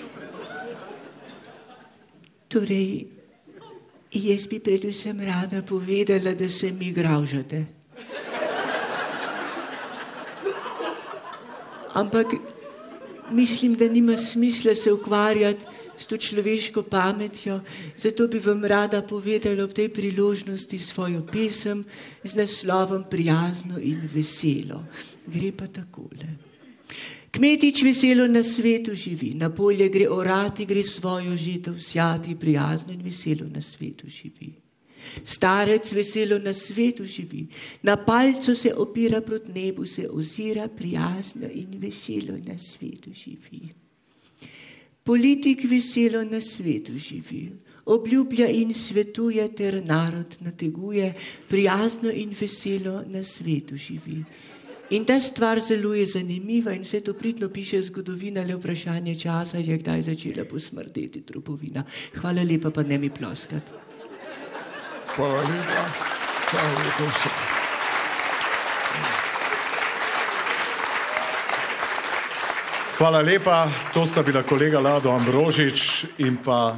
[2.47, 3.07] Torej,
[4.11, 7.76] jaz bi predvsem rada povedala, da se mi graužate.
[11.97, 12.27] Ampak
[13.31, 15.65] mislim, da nima smisla se ukvarjati
[15.97, 17.59] s to človeško pametjo,
[17.97, 21.85] zato bi vam rada povedala ob tej priložnosti svojo pesem
[22.23, 24.83] z naslovom Prijazno in veselo.
[25.27, 26.37] Gre pa takole.
[27.31, 33.01] Kmetič veselo na svetu živi, na polje gre orati, gre svojo žitev sjati, prijazno in
[33.01, 34.66] veselo na svetu živi.
[35.25, 37.47] Starec veselo na svetu živi,
[37.83, 43.61] na palcu se opira proti nebu, se ozira prijazno in veselo na svetu živi.
[45.03, 47.51] Politik veselo na svetu živi,
[47.85, 51.13] obljublja in svetuje ter narod nateguje,
[51.47, 54.23] prijazno in veselo na svetu živi.
[54.89, 59.57] In ta stvar zelo je zanimiva in vse to pridno piše zgodovina, le vprašanje časa
[59.57, 61.83] je, kdaj začela posmrdeti trupovina.
[62.15, 63.86] Hvala lepa, pa ne mi ploskati.
[65.17, 65.81] Hvala lepa.
[66.51, 67.31] Hvala lepa vsem.
[72.97, 73.69] Hvala lepa.
[73.93, 76.77] To sta bila kolega Lado Ambrožič in pa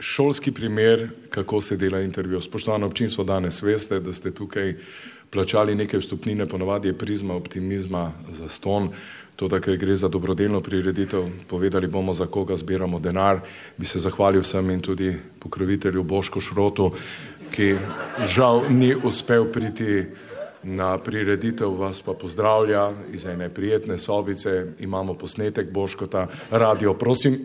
[0.00, 2.40] šolski primer, kako se dela intervju.
[2.40, 4.74] Spoštovano občinstvo, danes veste, da ste tukaj
[5.30, 8.90] plačali neke vstopnine, ponovadi je prizma optimizma za ston.
[9.36, 13.40] To, da ker gre za dobrodelno prireditev, povedali bomo, za koga zbiramo denar.
[13.76, 16.92] Bi se zahvalil vsem in tudi pokrovitelju Boško Šrotu,
[17.54, 17.76] ki
[18.26, 20.02] žal ni uspel priti
[20.64, 24.66] na prireditev, vas pa pozdravlja iz ene prijetne sobice.
[24.80, 27.38] Imamo posnetek Boškota, radio, prosim.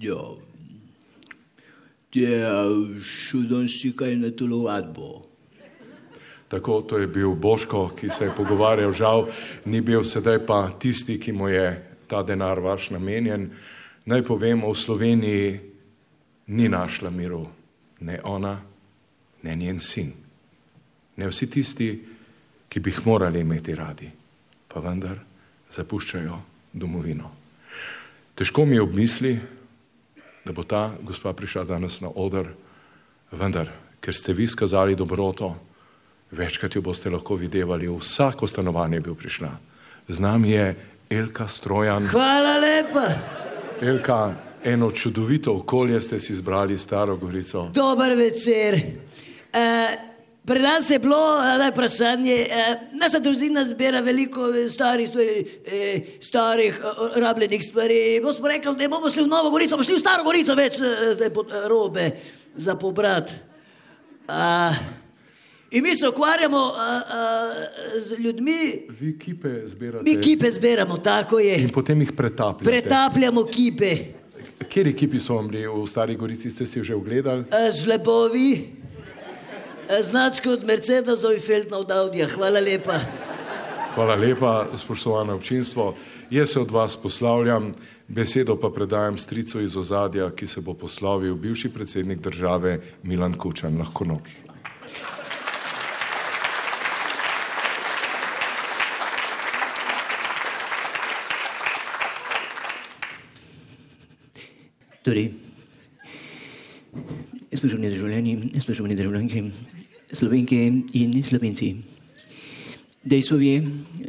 [0.00, 0.22] Ja.
[3.48, 5.22] Danes si kaj na telovadbo.
[6.48, 9.26] Tako, to je bil Boško, ki se je pogovarjal, žal
[9.64, 13.48] ni bil sedaj pa tisti, ki mu je ta denar vaš namenjen.
[14.04, 15.60] Naj povemo, v Sloveniji
[16.46, 17.46] ni našla miru,
[18.02, 18.56] ne ona,
[19.42, 20.12] ne njen sin,
[21.16, 21.88] ne vsi tisti,
[22.68, 24.08] ki bi jih morali imeti radi,
[24.68, 25.18] pa vendar
[25.74, 26.38] zapuščajo
[26.72, 27.30] domovino.
[28.34, 29.32] Težko mi je obmisli,
[30.44, 32.48] da bo ta gospa prišla danes na oder,
[33.30, 33.68] vendar,
[34.00, 35.52] ker ste vi skazali dobroto,
[36.32, 39.52] večkrat jo boste lahko videvali, v vsako stanovanje bi prišla.
[40.08, 40.74] Z nami je
[41.10, 42.08] Elka Strojan.
[42.08, 43.06] Hvala lepa.
[43.82, 47.68] Elka, eno čudovito okolje ste si izbrali, Staro Gorico.
[47.68, 48.74] Dober večer.
[48.74, 49.58] Uh,
[50.44, 52.54] pri nas je bilo uh, vprašanje, uh,
[52.94, 55.36] naša družina zbira veliko eh, starih stvari,
[55.66, 57.98] eh, starih uh, rabljenih stvari.
[58.22, 60.78] Bo smo rekli, da bomo šli v Novo Gorico, bomo šli v Staro Gorico več
[60.78, 60.86] uh,
[61.16, 62.10] te pot- eh, robe
[62.56, 63.30] za pobrat.
[64.22, 64.74] Uh,
[65.70, 67.62] in mi se ukvarjamo uh, uh,
[68.00, 68.58] z ljudmi,
[68.90, 70.04] Vi kipe zbirate.
[70.04, 71.54] mi kipe zbiramo, tako je.
[71.56, 72.64] In potem jih pretapljate.
[72.64, 74.21] Pretapljamo kipe.
[74.68, 77.44] Kjeri kipi so vam bili v Stari Gorici, ste si že ogledali?
[77.50, 82.28] Žlebovi, uh, značka od Mercedesov in Feldna od Audija.
[82.28, 83.00] Hvala lepa.
[83.94, 85.94] Hvala lepa, spoštovano občinstvo.
[86.30, 87.74] Jaz se od vas poslavljam,
[88.08, 93.78] besedo pa predajam stricu iz ozadja, ki se bo poslovil bivši predsednik države Milan Kučan.
[93.78, 94.32] Lahko noč.
[105.02, 105.32] Torej,
[107.50, 109.40] spoštovani državljani, spoštovani državljanke,
[110.12, 110.58] slovenke
[110.94, 111.74] in slovenci.
[113.02, 113.64] Dejstvo je,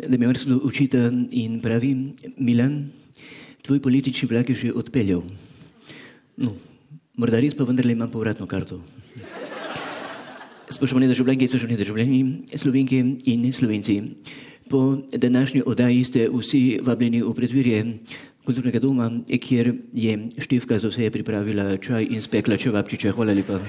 [0.08, 2.92] da me vrsto učita in pravi, Milan,
[3.66, 5.24] tvoj politični vlak je že odpeljal.
[6.38, 6.54] No,
[7.18, 8.78] morda res pa vendarle imam povratno karto.
[10.70, 12.22] Spoštovane državljanke, spoštovani državljani,
[12.54, 14.02] slovenke in slovenci.
[14.70, 17.98] Po današnji oddaji ste vsi vabljeni v predvirje
[18.46, 19.10] kulturnega doma,
[19.42, 23.12] kjer je Števka za vse pripravila čaj in spekla čevapčiče.
[23.12, 23.60] Hvala lepa.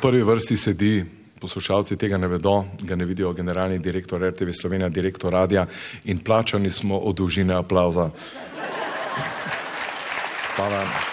[0.00, 1.04] Prvi vrsti sedi,
[1.40, 5.66] poslušalci tega ne vedo, ga ne vidijo generalni direktor RTV Slovenija, direktor radia
[6.04, 8.10] in plačani smo od dolžine aplauza.
[10.56, 11.09] Hvala.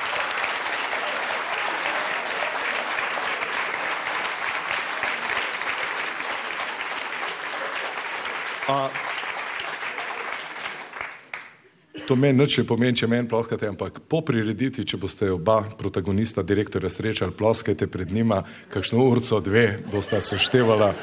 [12.08, 16.44] To meni nič ne pomeni, če meni ploskate, ampak po prireditvi, če boste oba protagonista,
[16.48, 20.94] direktorja srečali, ploskajte pred njima, kakšno urco, dve, bosta seštevala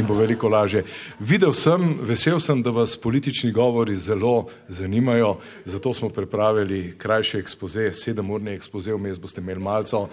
[0.00, 0.86] in bo veliko lažje.
[1.20, 5.36] Videl sem, vesel sem, da vas politični govori zelo zanimajo,
[5.68, 10.06] zato smo pripravili krajši ekspoze, sedemurni ekspoze, vmes boste imeli malco.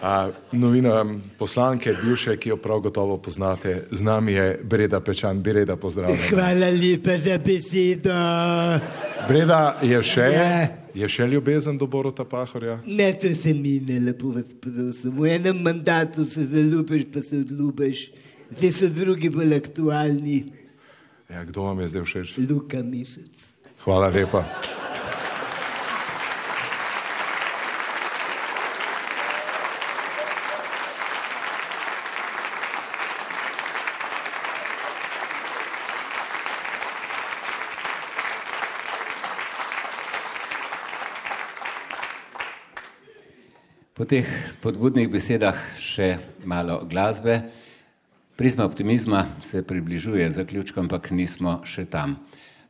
[0.00, 1.02] A, novina
[1.36, 6.24] poslanke, bivše, ki jo prav gotovo poznate, z nami je Breda Pečan, Breda, pozdravljen.
[6.30, 8.16] Hvala lepa za besedo.
[9.28, 10.68] Breda, je še, Ja.
[10.94, 12.80] je še ljubezen do Borota Pahorja?
[12.86, 15.12] Ne, to se mine, lepo vas prosim.
[15.12, 18.10] V enem mandatu se zaljubiš, pa se odljubiš.
[18.50, 20.40] Zdaj so drugi bolj aktualni.
[21.30, 22.28] Ja, kdo vam je zdaj všeč?
[22.40, 23.30] Luka Mesec.
[23.84, 24.44] Hvala lepa.
[44.00, 46.14] Po teh spodbudnih besedah še
[46.48, 47.34] malo glasbe.
[48.32, 52.14] Prizma optimizma se približuje zaključku, ampak nismo še tam.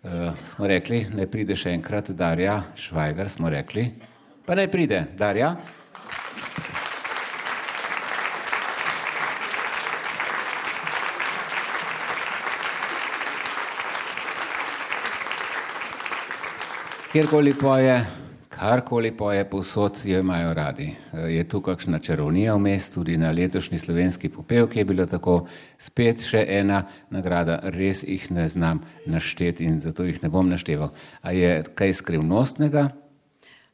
[0.03, 3.93] Uh, smo rekli, naj pride še enkrat Darja Švajgar, smo rekli.
[4.43, 5.55] Pa naj pride, Darja.
[17.15, 18.01] Kjerkoli poje,
[18.61, 20.95] karkoli poje, povsod jo imajo radi.
[21.13, 25.47] Eh, Je tu kakšna čarovnija vmes, tudi na letošnji slovenski popevki je bilo tako,
[25.79, 30.93] spet še ena nagrada, res jih ne znam našteti in zato jih ne bom našteval.
[31.23, 32.91] A je kaj skrivnostnega?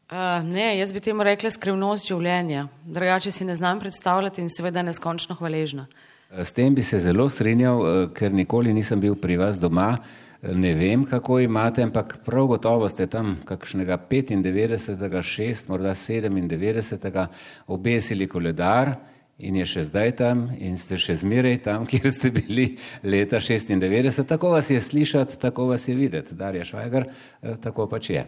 [0.06, 2.68] Uh, ne, jaz bi temu rekla skrivnost življenja.
[2.84, 5.88] Drugače si ne znam predstavljati in seveda neskončno hvaležna.
[6.30, 9.98] Eh, S tem bi se zelo strinjal, eh, ker nikoli nisem bil pri vas doma.
[9.98, 17.26] Eh, Ne vem, kako imate, ampak prav gotovo ste tam kakšnega 95., 6, morda 97.
[17.66, 18.94] obesili koledar
[19.38, 24.24] in je še zdaj tam in ste še zmeraj tam, kjer ste bili leta 96.
[24.28, 26.34] Tako vas je slišati, tako vas je videti.
[26.34, 27.08] Darja Švajgar,
[27.42, 28.26] eh, tako pač je.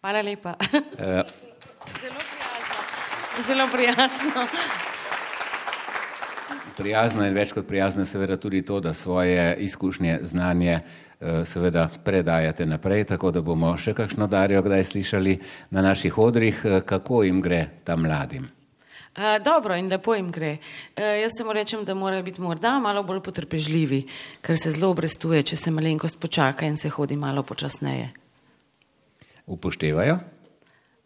[0.00, 0.56] Hvala lepa.
[0.98, 1.22] Eh,
[3.46, 4.44] Zelo prijazno.
[6.76, 10.80] Prijazno in več kot prijazno je seveda tudi to, da svoje izkušnje, znanje
[11.44, 15.38] seveda predajate naprej, tako da bomo še kakšno Darjo kdaj slišali
[15.70, 18.48] na naših odrih, eh, kako jim gre tam mladim.
[19.12, 20.56] Uh, dobro in lepo jim gre.
[20.96, 24.06] Uh, jaz samo rečem, da morajo biti morda malo bolj potrpežljivi,
[24.40, 28.08] ker se zelo obrestuje, če se malenkost počaka in se hodi malo počasneje.
[29.46, 30.16] Upoštevajo?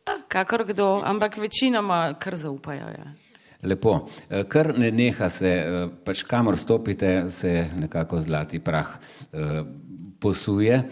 [0.06, 2.92] A, kakor kdo, ampak večinoma kar zaupajo.
[2.94, 3.10] Ja.
[3.66, 4.08] Lepo.
[4.30, 8.96] Eh, Kar ne neha se, eh, pač kamor stopite, se nekako zlati prah
[9.32, 9.62] eh,
[10.20, 10.82] posuje.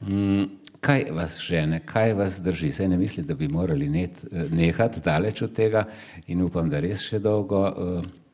[0.00, 0.44] Mm,
[0.80, 2.70] Kaj vas žene, kaj vas drži?
[2.72, 5.84] Saj ne mislim, da bi morali net, eh, nehati daleč od tega
[6.26, 7.66] in upam, da res še dolgo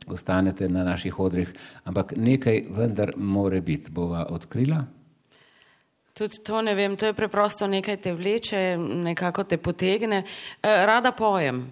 [0.06, 1.50] ostanete na naših odrih,
[1.84, 3.90] ampak nekaj vendar more biti.
[3.90, 4.84] Bova odkrila?
[6.16, 10.22] Tudi to ne vem, to je preprosto nekaj te vleče, nekako te potegne.
[10.62, 11.66] Rada pojem,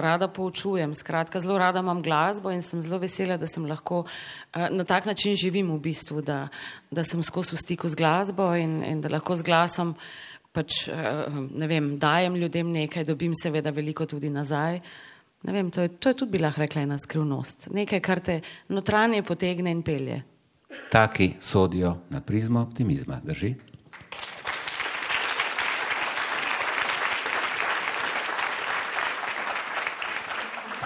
[0.00, 4.68] rada poučujem, skratka, zelo rada imam glasbo in sem zelo vesela, da sem lahko eh,
[4.70, 6.48] na tak način živim v bistvu, da,
[6.90, 9.94] da sem skozi v stiku z glasbo in, in da lahko z glasom
[10.52, 14.80] pač, eh, ne vem, dajem ljudem nekaj, dobim seveda veliko tudi nazaj.
[15.44, 17.68] Ne vem, to je, to je tudi bila rekla ena skrivnost.
[17.74, 20.22] Nekaj, kar te notranje potegne in pelje.
[20.90, 23.54] Taki sodijo na prizmo optimizma, drži?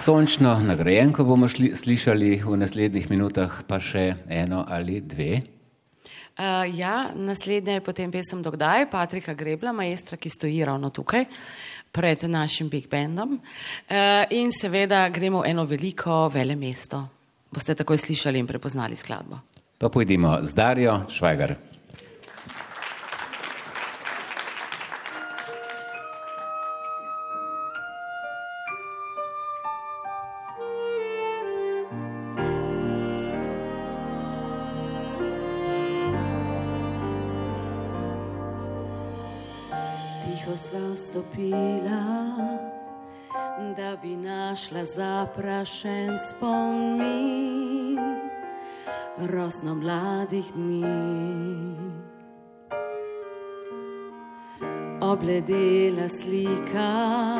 [0.09, 5.35] Sončno nagrajenko bomo šli, slišali v naslednjih minutah, pa še eno ali dve.
[6.33, 11.27] Uh, ja, naslednja je potem pesem Dogdaj, Patrika Grebla, maestra, ki stoji ravno tukaj
[11.93, 13.37] pred našim Big Bandom.
[13.37, 17.05] Uh, in seveda gremo v eno veliko vele mesto.
[17.53, 19.43] Boste takoj slišali in prepoznali skladbo.
[19.77, 21.53] Pa pojdimo z Darjo Švajgar.
[44.99, 47.99] Zaprašen spomin
[49.33, 50.83] rosno mladih dni.
[55.01, 57.39] Obledela slika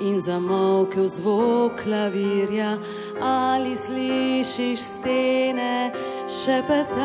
[0.00, 2.78] in zamolkel zvok klavirja,
[3.20, 5.92] ali slišiš stene
[6.44, 6.96] šepetat,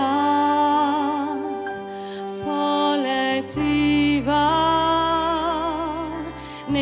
[2.45, 4.54] poletiva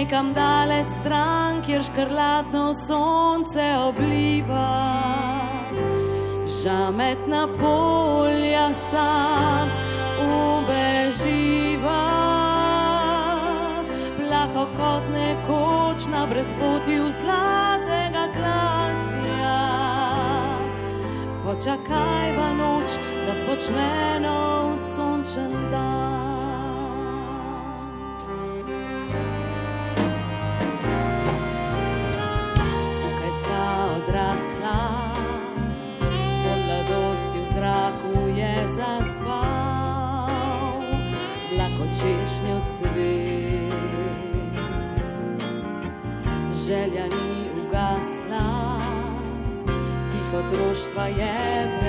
[0.03, 4.71] nekam daleč stran, kjer škrlatno sonce obliva.
[6.63, 9.69] Žametna polja sam
[10.19, 12.03] ubeživa,
[14.17, 19.61] plaho kot nekoč na brezpotju zlatega klasja.
[21.45, 26.22] Počakajva noč, da spočne nov sončen dan.
[46.73, 48.81] Želja ni ugasla,
[50.11, 51.82] tih otroštva je pred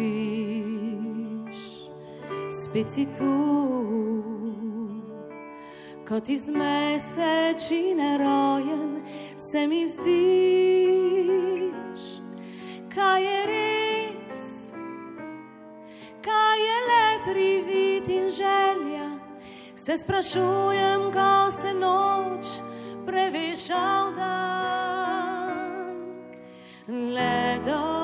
[2.54, 3.34] Spet si tu,
[6.06, 9.02] kot iz mesečine rojen,
[9.36, 11.02] se mi zdiš,
[12.94, 14.74] kaj je res,
[16.22, 19.10] kaj je le privid in želja.
[19.76, 22.67] Se sprašujem, ko se noč
[23.18, 24.22] preveša v
[27.66, 27.97] dan.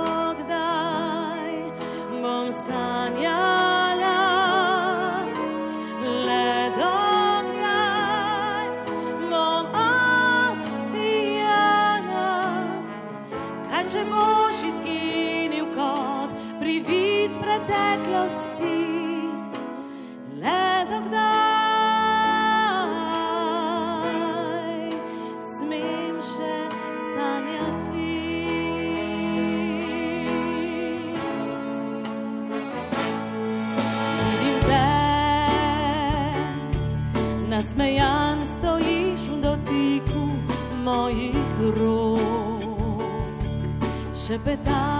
[44.34, 44.93] trepetar.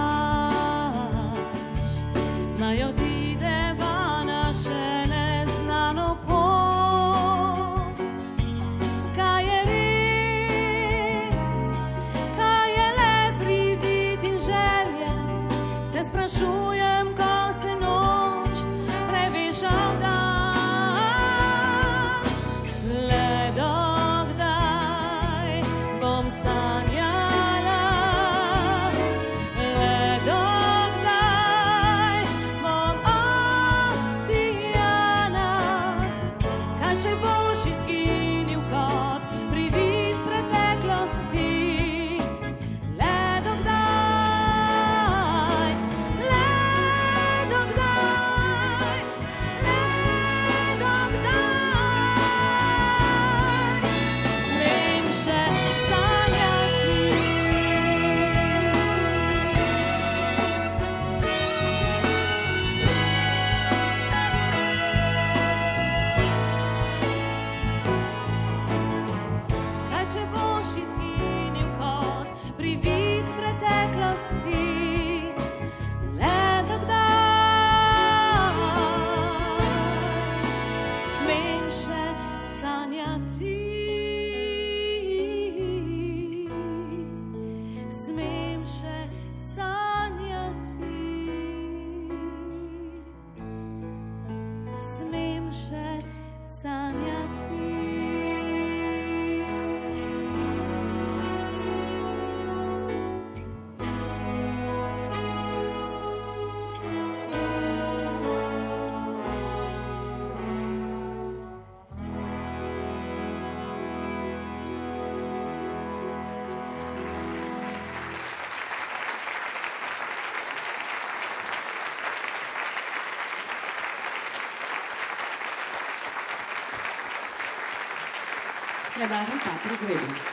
[129.04, 130.23] medalje tako izgleda.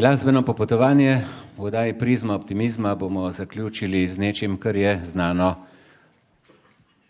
[0.00, 1.20] Glasbeno popotovanje
[1.58, 5.54] v oddaji Prizma optimizma bomo zaključili z nečim, kar je znano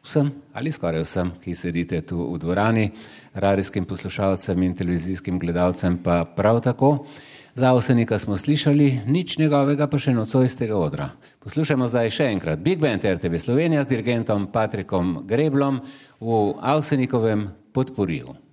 [0.03, 2.91] vsem ali skoraj vsem, ki sedite tu v dvorani,
[3.35, 7.07] radijskim poslušalcem in televizijskim gledalcem pa prav tako.
[7.55, 11.13] Za Avsenika smo slišali, nič njegovega pa še nocoj z tega odra.
[11.47, 15.79] Poslušajmo zdaj še enkrat Big Band RTV Slovenija z dirigentom Patrikom Greblom
[16.19, 18.50] v Avsenikovem podporiju.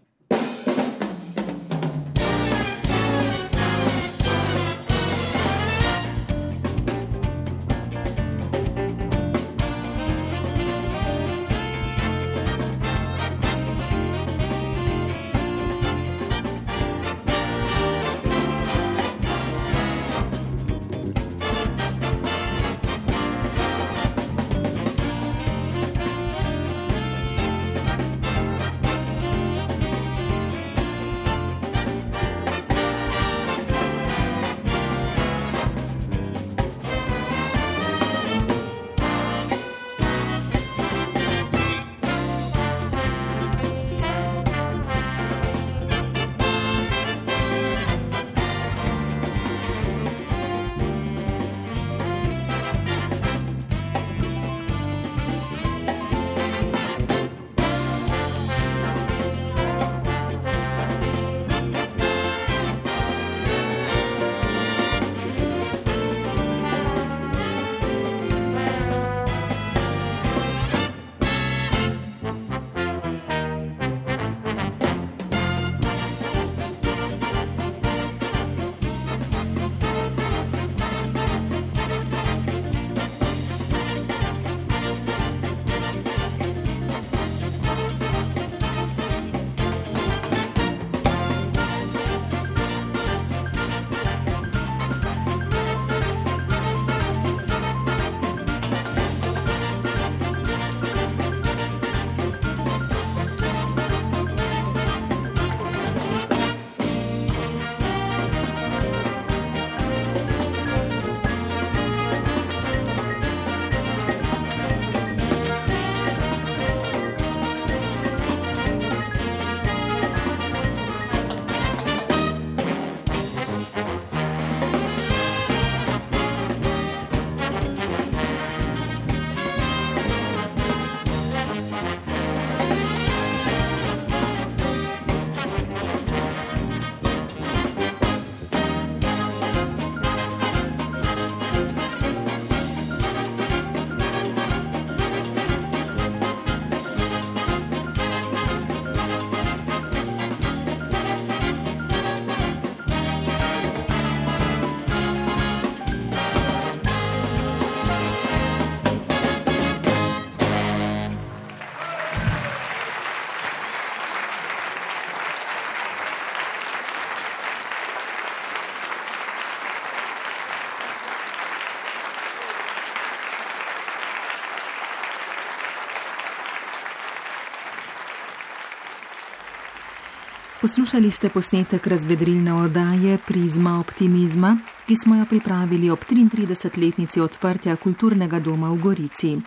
[180.68, 184.57] Poslušali ste posnetek razvedrilne oddaje Prizma optimizma,
[184.88, 189.38] ki smo jo pripravili ob 33-letnici odprtja kulturnega doma v Gorici.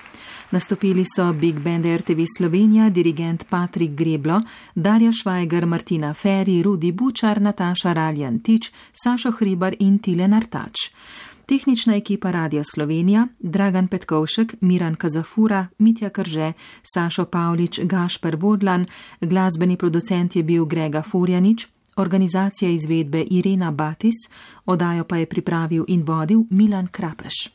[0.51, 4.41] Nastopili so Big Band RTV Slovenija, dirigent Patrik Greblo,
[4.75, 10.89] Darja Švajger, Martina Ferri, Rudi Bučar, Nataša Raljan Tič, Sašo Hribar in Tilen Artač.
[11.51, 16.53] Tehnična ekipa Radia Slovenija, Dragan Petkovšek, Miran Kazafura, Mitja Krže,
[16.95, 18.87] Sašo Pavlič, Gašper Vodlan,
[19.21, 21.67] glasbeni producent je bil Grega Furjanič,
[21.97, 24.15] organizacija izvedbe Irena Batis,
[24.67, 27.49] odajo pa je pripravil in vodil Milan Krapeš.